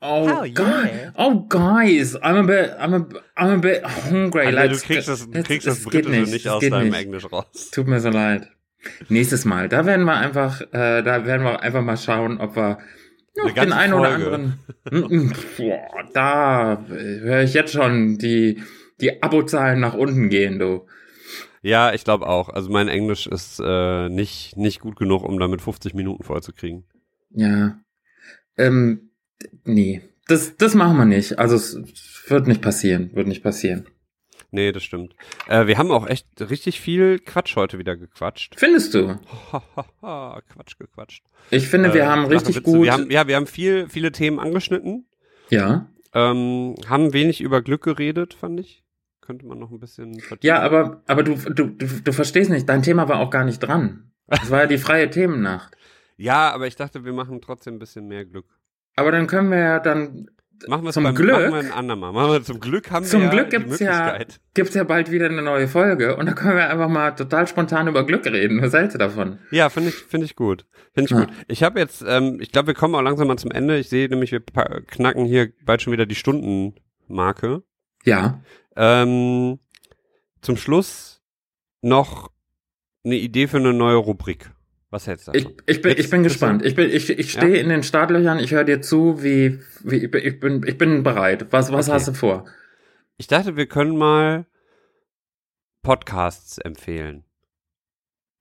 [0.00, 0.84] Oh, Hell God.
[0.84, 1.12] yeah.
[1.16, 3.06] oh guys, I'm a bit, I'm a,
[3.36, 4.46] I'm a bit hungry.
[4.46, 6.98] Alter, du kriegst das, du kriegst das Britische nicht, es aus deinem nicht.
[6.98, 7.70] Englisch raus.
[7.70, 8.48] Tut mir so leid.
[9.08, 12.78] Nächstes Mal, da werden wir einfach, äh, da werden wir einfach mal schauen, ob wir
[13.42, 14.24] Eine den einen oder Folge.
[14.26, 14.58] anderen.
[14.90, 18.62] Mm, mm, Boah, da äh, höre ich jetzt schon die
[19.00, 20.86] die Abozahlen nach unten gehen, du.
[21.62, 22.48] Ja, ich glaube auch.
[22.50, 26.84] Also mein Englisch ist äh, nicht, nicht gut genug, um damit 50 Minuten vollzukriegen.
[27.30, 27.78] Ja.
[28.56, 29.10] Ähm,
[29.64, 30.02] nee.
[30.28, 31.38] Das, das machen wir nicht.
[31.38, 31.78] Also es
[32.28, 33.10] wird nicht passieren.
[33.14, 33.86] Wird nicht passieren.
[34.54, 35.16] Nee, das stimmt.
[35.48, 38.54] Äh, wir haben auch echt richtig viel Quatsch heute wieder gequatscht.
[38.56, 39.18] Findest du?
[40.00, 41.24] Quatsch gequatscht.
[41.50, 42.84] Ich finde, wir Äh, haben richtig gut.
[42.84, 45.06] Wir haben, ja, wir haben viel, viele Themen angeschnitten.
[45.50, 45.86] ja.
[46.16, 48.84] Ähm, haben wenig über Glück geredet, fand ich.
[49.20, 50.46] Könnte man noch ein bisschen vertiefen.
[50.46, 52.68] Ja, aber, aber du, du, du, du verstehst nicht.
[52.68, 54.12] Dein Thema war auch gar nicht dran.
[54.28, 55.76] Das war ja die freie Themennacht.
[56.16, 58.46] Ja, aber ich dachte, wir machen trotzdem ein bisschen mehr Glück.
[58.94, 60.30] Aber dann können wir ja dann,
[60.68, 62.12] Machen wir es Zum beim Glück- Machen wir ein andermal.
[62.12, 64.18] Machen wir zum Glück haben Zum wir Glück ja gibt's ja-
[64.54, 67.88] gibt's ja bald wieder eine neue Folge und da können wir einfach mal total spontan
[67.88, 68.62] über Glück reden.
[68.62, 69.38] Was hältst du davon?
[69.50, 70.64] Ja, finde ich, finde ich gut.
[70.94, 71.24] Finde ich Ja.
[71.24, 71.34] gut.
[71.48, 73.78] Ich habe jetzt, ähm, ich glaube, wir kommen auch langsam mal zum Ende.
[73.78, 77.62] Ich sehe nämlich, wir knacken hier bald schon wieder die Stundenmarke.
[78.04, 78.42] Ja.
[78.76, 79.58] Ähm,
[80.40, 81.22] zum Schluss
[81.82, 82.30] noch
[83.04, 84.50] eine Idee für eine neue Rubrik.
[84.94, 86.64] Was hältst du Ich, ich bin, ich bin gespannt.
[86.64, 88.38] Ich bin, ich, ich stehe in den Startlöchern.
[88.38, 91.48] Ich höre dir zu, wie, wie ich bin, ich bin, ich bin bereit.
[91.50, 91.96] Was, was Okay.
[91.96, 92.44] hast du vor?
[93.16, 94.46] Ich dachte, wir können mal
[95.82, 97.24] Podcasts empfehlen.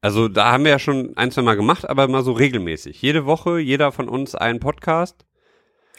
[0.02, 3.02] Also da haben wir ja schon ein, zwei Mal gemacht, aber mal so regelmäßig.
[3.02, 5.26] Jede Woche, jeder von uns einen Podcast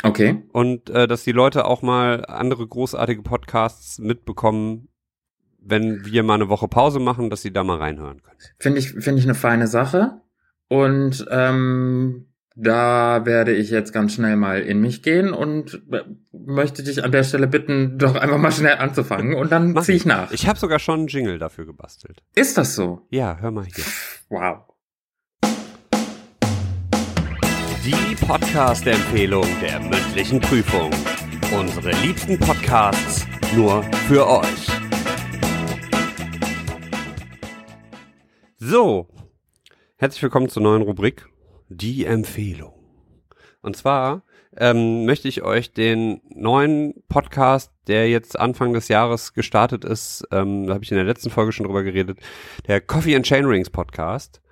[0.04, 0.40] Okay.
[0.52, 4.86] und äh, dass die Leute auch mal andere großartige Podcasts mitbekommen,
[5.58, 8.38] wenn wir mal eine Woche Pause machen, dass sie da mal reinhören können.
[8.60, 10.20] Finde ich, finde ich eine feine Sache.
[10.68, 16.02] Und ähm, da werde ich jetzt ganz schnell mal in mich gehen und äh,
[16.32, 20.06] möchte dich an der Stelle bitten, doch einfach mal schnell anzufangen und dann ziehe ich
[20.06, 20.30] nach.
[20.30, 22.22] Ich habe sogar schon einen Jingle dafür gebastelt.
[22.34, 23.06] Ist das so?
[23.10, 23.84] Ja, hör mal hier.
[24.28, 24.58] Wow.
[27.84, 30.90] Die Podcast-Empfehlung der mündlichen Prüfung.
[31.58, 34.66] Unsere liebsten Podcasts nur für euch.
[38.58, 39.08] So,
[40.04, 41.30] herzlich willkommen zur neuen Rubrik,
[41.70, 42.74] die Empfehlung.
[43.62, 44.20] Und zwar
[44.54, 50.66] ähm, möchte ich euch den neuen Podcast, der jetzt Anfang des Jahres gestartet ist, ähm,
[50.66, 52.18] da habe ich in der letzten Folge schon drüber geredet,
[52.66, 54.42] der Coffee and Chainrings Podcast,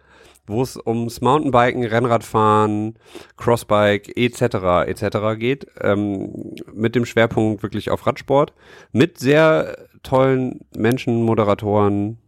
[0.47, 2.99] wo es ums Mountainbiken, Rennradfahren,
[3.37, 4.87] Crossbike etc.
[4.87, 5.39] etc.
[5.39, 8.55] geht, ähm, mit dem Schwerpunkt wirklich auf Radsport,
[8.93, 12.22] mit sehr tollen Menschen, Moderatoren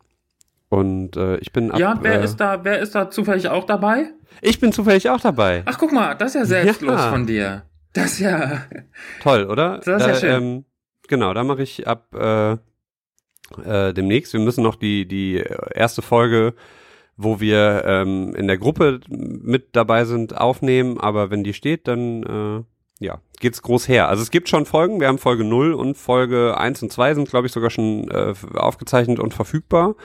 [0.74, 3.64] und äh, ich bin ab, Ja, wer äh, ist da, wer ist da zufällig auch
[3.64, 4.10] dabei?
[4.40, 5.62] ich bin zufällig auch dabei.
[5.66, 7.10] Ach, guck mal, das ist ja selbstlos Ja.
[7.10, 7.62] von dir.
[7.92, 8.62] Das ist ja.
[9.22, 9.80] Toll, oder?
[9.84, 10.42] Das ist da, ja schön.
[10.42, 10.64] Ähm,
[11.08, 12.52] genau, da mache ich ab äh,
[13.64, 14.32] äh, demnächst.
[14.32, 15.44] Wir müssen noch die die
[15.74, 16.54] erste Folge
[17.16, 22.22] wo wir ähm, in der Gruppe mit dabei sind, aufnehmen, aber wenn die steht, dann
[22.24, 22.64] äh,
[23.00, 24.08] ja, geht's groß her.
[24.08, 27.28] Also es gibt schon Folgen, wir haben Folge 0 und Folge 1 und 2 sind,
[27.28, 29.96] glaube ich, sogar schon äh, aufgezeichnet und verfügbar.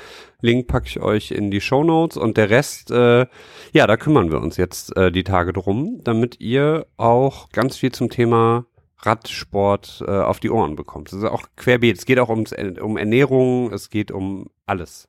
[0.41, 3.27] Link packe ich euch in die Show Notes und der Rest, äh,
[3.73, 7.91] ja, da kümmern wir uns jetzt äh, die Tage drum, damit ihr auch ganz viel
[7.91, 8.65] zum Thema
[9.01, 11.11] Radsport äh, auf die Ohren bekommt.
[11.11, 11.97] Das ist auch querbeet.
[11.97, 15.07] Es geht auch ums, um Ernährung, es geht um alles.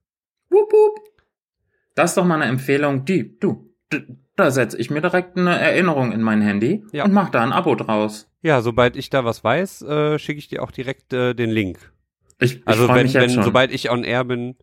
[0.50, 1.00] Wup, wup.
[1.94, 3.74] Das ist doch mal eine Empfehlung, die, du,
[4.40, 7.04] da setze ich mir direkt eine Erinnerung in mein Handy Ja.
[7.04, 8.28] und mache da ein Abo draus.
[8.42, 11.92] Ja, sobald ich da was weiß, äh, schicke ich dir auch direkt äh, den Link.
[12.38, 14.56] Ich, ich Also wenn, wenn sobald ich on air bin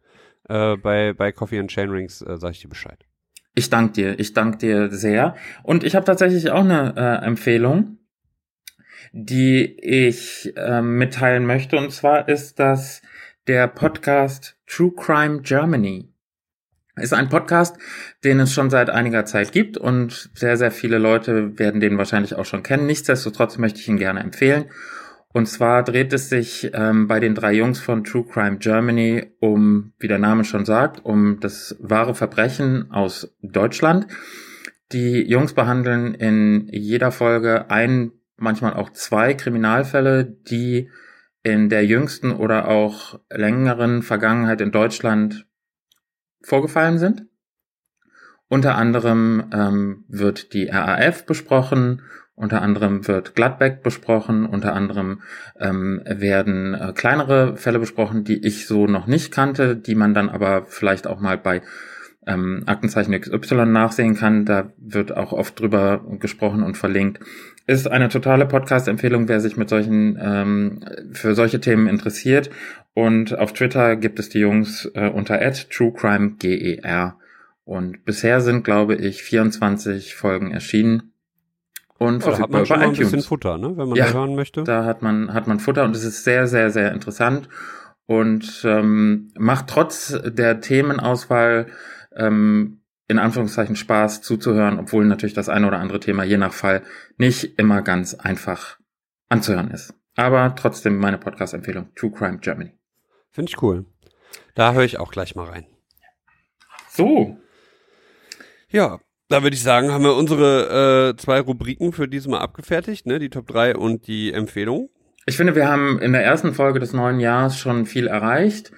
[0.49, 3.05] äh, bei bei Coffee and Chainrings, äh, sage ich dir Bescheid.
[3.53, 5.36] Ich danke dir, ich danke dir sehr.
[5.63, 7.97] Und ich habe tatsächlich auch eine äh, Empfehlung,
[9.13, 11.78] die ich äh, mitteilen möchte.
[11.78, 13.01] Und zwar ist das
[13.47, 16.09] der Podcast True Crime Germany.
[16.97, 17.77] Ist ein Podcast,
[18.23, 22.35] den es schon seit einiger Zeit gibt und sehr, sehr viele Leute werden den wahrscheinlich
[22.35, 22.87] auch schon kennen.
[22.87, 24.65] Nichtsdestotrotz möchte ich ihn gerne empfehlen.
[25.33, 29.93] Und zwar dreht es sich ähm, bei den drei Jungs von True Crime Germany um,
[29.99, 34.07] wie der Name schon sagt, um das wahre Verbrechen aus Deutschland.
[34.91, 40.89] Die Jungs behandeln in jeder Folge ein, manchmal auch zwei Kriminalfälle, die
[41.43, 45.46] in der jüngsten oder auch längeren Vergangenheit in Deutschland
[46.41, 47.25] vorgefallen sind.
[48.49, 52.01] Unter anderem ähm, wird die RAF besprochen,
[52.33, 55.21] unter anderem wird Gladbeck besprochen, unter anderem
[55.59, 60.29] ähm, werden äh, kleinere Fälle besprochen, die ich so noch nicht kannte, die man dann
[60.29, 61.61] aber vielleicht auch mal bei
[62.27, 64.45] ähm, Aktenzeichen XY nachsehen kann.
[64.45, 67.19] Da wird auch oft drüber gesprochen und verlinkt.
[67.65, 72.49] Ist eine totale Podcast-Empfehlung, wer sich mit solchen ähm, für solche Themen interessiert.
[72.97, 77.19] Und auf Twitter gibt es die Jungs äh, unter @truecrimeger.
[77.63, 81.13] Und bisher sind, glaube ich, 24 Folgen erschienen
[81.99, 83.21] und Ja, da hat man schon ein bisschen.
[83.21, 84.63] Futter, ne, wenn man Ja, hören möchte.
[84.63, 87.49] Da hat man, hat man Futter und es ist sehr, sehr, sehr interessant
[88.07, 91.67] und ähm, macht trotz der Themenauswahl
[92.15, 96.81] ähm, in Anführungszeichen Spaß zuzuhören, obwohl natürlich das eine oder andere Thema je nach Fall
[97.17, 98.79] nicht immer ganz einfach
[99.29, 99.93] anzuhören ist.
[100.15, 102.76] Aber trotzdem meine Podcast-Empfehlung, True Crime Germany.
[103.38, 103.85] Finde ich cool.
[104.55, 105.67] Da höre ich auch gleich mal rein.
[106.89, 107.38] So,
[108.71, 108.97] Ja,
[109.29, 113.19] da würde ich sagen, haben wir unsere äh, zwei Rubriken für dieses Mal abgefertigt, ne?
[113.19, 114.89] Die Top 3 und die Empfehlung.
[115.27, 118.71] Ich finde, wir haben in der ersten Folge des neuen Jahres schon viel erreicht.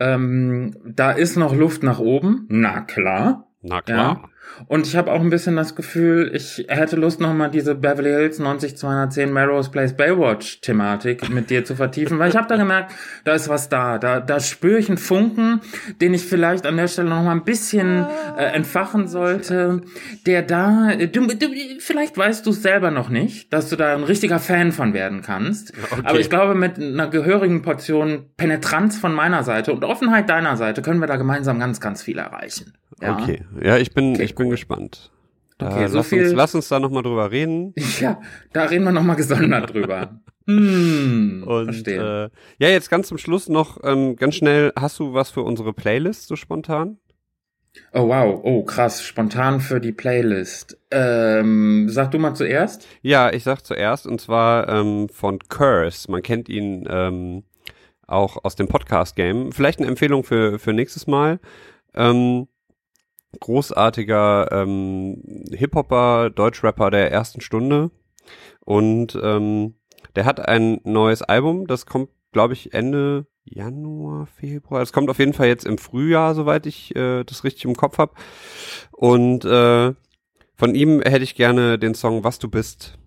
[0.00, 2.46] Ähm, da ist noch Luft nach oben.
[2.48, 3.46] Na klar.
[3.62, 4.24] Na Ja.
[4.66, 8.38] Und ich habe auch ein bisschen das Gefühl, ich hätte Lust, nochmal diese Beverly Hills
[8.38, 12.92] 90210 Melrose Place Baywatch Thematik mit dir zu vertiefen, weil ich habe da gemerkt,
[13.24, 13.98] da ist was da.
[13.98, 15.60] Da, da spüre ich einen Funken,
[16.00, 19.82] den ich vielleicht an der Stelle nochmal ein bisschen äh, entfachen sollte,
[20.26, 21.48] der da, äh, du, du,
[21.78, 25.22] vielleicht weißt du es selber noch nicht, dass du da ein richtiger Fan von werden
[25.22, 25.72] kannst.
[25.90, 26.02] Okay.
[26.04, 30.82] Aber ich glaube, mit einer gehörigen Portion Penetranz von meiner Seite und Offenheit deiner Seite
[30.82, 32.74] können wir da gemeinsam ganz, ganz viel erreichen.
[33.00, 33.18] Ja.
[33.18, 33.44] Okay.
[33.62, 35.10] Ja, ich bin, Okay, ich bin gespannt.
[35.58, 37.74] Da, Okay, so lass, viel- uns, lass uns da nochmal drüber reden.
[38.00, 38.20] Ja,
[38.52, 40.20] da reden wir nochmal gesondert drüber.
[40.46, 42.24] Hm, Und verstehe.
[42.24, 42.30] äh,
[42.64, 46.26] ja, jetzt ganz zum Schluss noch ähm, ganz schnell, hast du was für unsere Playlist
[46.26, 46.98] so spontan?
[47.92, 50.76] oh wow, oh krass, spontan für die Playlist.
[50.90, 52.88] Ähm, sag du mal zuerst.
[53.02, 56.10] Ja, ich sag zuerst, und zwar ähm, von Curse.
[56.10, 57.44] Man kennt ihn ähm,
[58.08, 59.52] auch aus dem Podcast-Game.
[59.52, 61.38] Vielleicht eine Empfehlung für, für nächstes Mal.
[61.94, 62.48] Ähm,
[63.38, 65.22] großartiger ähm,
[65.52, 67.90] Hip-Hopper, Deutschrapper der ersten Stunde.
[68.64, 69.74] Und ähm,
[70.16, 74.82] der hat ein neues Album, das kommt, glaube ich, Ende Januar, Februar.
[74.82, 77.98] Es kommt auf jeden Fall jetzt im Frühjahr, soweit ich äh, das richtig im Kopf
[77.98, 78.14] habe.
[78.92, 79.94] Und äh,
[80.56, 82.98] von ihm hätte ich gerne den Song Was du bist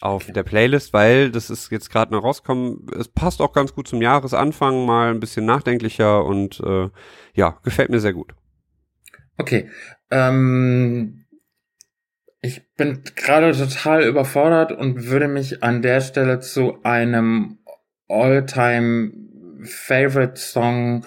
[0.00, 2.86] auf der Playlist, weil das ist jetzt gerade noch rausgekommen.
[2.96, 6.88] Es passt auch ganz gut zum Jahresanfang, mal ein bisschen nachdenklicher und äh,
[7.34, 8.34] ja, gefällt mir sehr gut.
[9.38, 9.70] Okay.
[10.10, 11.24] Ähm,
[12.40, 17.58] ich bin gerade total überfordert und würde mich an der Stelle zu einem
[18.08, 19.12] All-Time
[19.62, 21.04] Favorite Song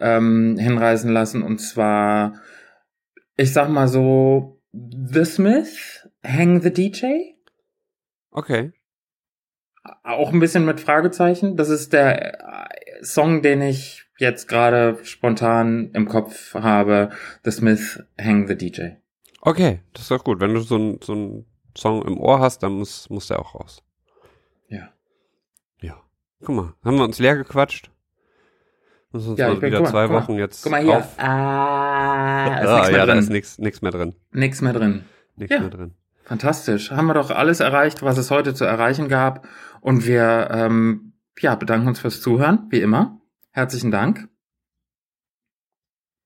[0.00, 2.34] ähm, hinreißen lassen und zwar,
[3.36, 7.34] ich sag mal so, The Smith, Hang the DJ.
[8.30, 8.72] Okay.
[10.02, 11.56] Auch ein bisschen mit Fragezeichen.
[11.56, 12.53] Das ist der
[13.04, 17.10] Song, den ich jetzt gerade spontan im Kopf habe.
[17.44, 18.96] The Smith, Hang the DJ.
[19.40, 20.40] Okay, das ist doch gut.
[20.40, 21.46] Wenn du so einen so einen
[21.76, 23.82] Song im Ohr hast, dann muss, muss der auch raus.
[24.68, 24.88] Ja.
[25.80, 25.96] Ja.
[26.44, 27.90] Guck mal, haben wir uns leer gequatscht.
[29.12, 30.22] Müssen uns Ja, mal bin- wieder mal, zwei guck mal.
[30.22, 30.96] Wochen jetzt Guck mal hier.
[30.98, 31.18] auf.
[31.18, 33.18] Ah, ist ah, nichts ja, da drin.
[33.18, 34.14] ist nichts nix mehr drin.
[34.32, 35.04] Nix mehr drin.
[35.36, 35.60] Nichts Ja.
[35.60, 35.94] mehr drin.
[36.24, 36.90] Fantastisch.
[36.90, 39.46] Haben wir doch alles erreicht, was es heute zu erreichen gab.
[39.80, 43.20] Und wir ähm, ja, bedanken uns fürs Zuhören, wie immer.
[43.50, 44.28] Herzlichen Dank.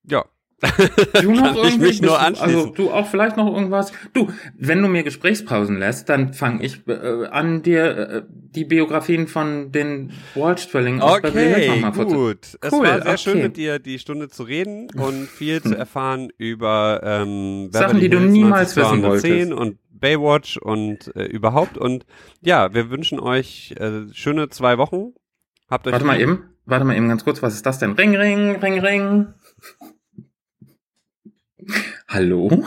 [0.05, 0.25] Ja.
[1.23, 2.01] Du noch irgendwie?
[2.01, 2.57] du- anschließen.
[2.57, 3.93] Also du auch vielleicht noch irgendwas?
[4.13, 9.29] Du, wenn du mir Gesprächspausen lässt, dann fange ich äh, an, dir äh, die Biografien
[9.29, 12.39] von den Walsh-Zwillingen aus Beverly Hills Okay, vorzu- gut.
[12.61, 13.43] Es Cool, war sehr schön okay.
[13.45, 18.19] mit dir die Stunde zu reden und viel zu erfahren über ähm, Sachen, die du
[18.19, 19.61] niemals wissen 90210 wolltest.
[19.61, 21.79] und Baywatch und äh, überhaupt.
[21.79, 22.05] Und
[22.41, 25.13] ja, wir wünschen euch äh, schöne zwei Wochen.
[25.71, 27.93] Habt euch Warte mal eben, warte mal eben ganz kurz, was ist das denn?
[27.93, 29.27] Ring, ring, ring, ring.
[32.09, 32.65] Hallo?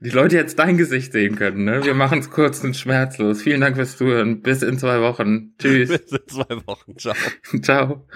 [0.00, 1.84] Die Leute jetzt dein Gesicht sehen können, ne?
[1.84, 3.42] Wir machen es kurz und schmerzlos.
[3.42, 4.42] Vielen Dank fürs Zuhören.
[4.42, 5.54] Bis in zwei Wochen.
[5.58, 5.88] Tschüss.
[6.08, 6.96] Bis in zwei Wochen.
[6.96, 7.14] Ciao.
[7.62, 8.06] Ciao.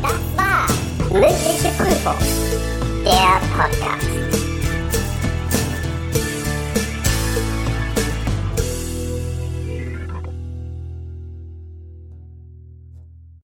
[0.00, 0.66] Das war
[1.12, 2.16] mündliche Prüfung.
[3.04, 4.31] Der Podcast.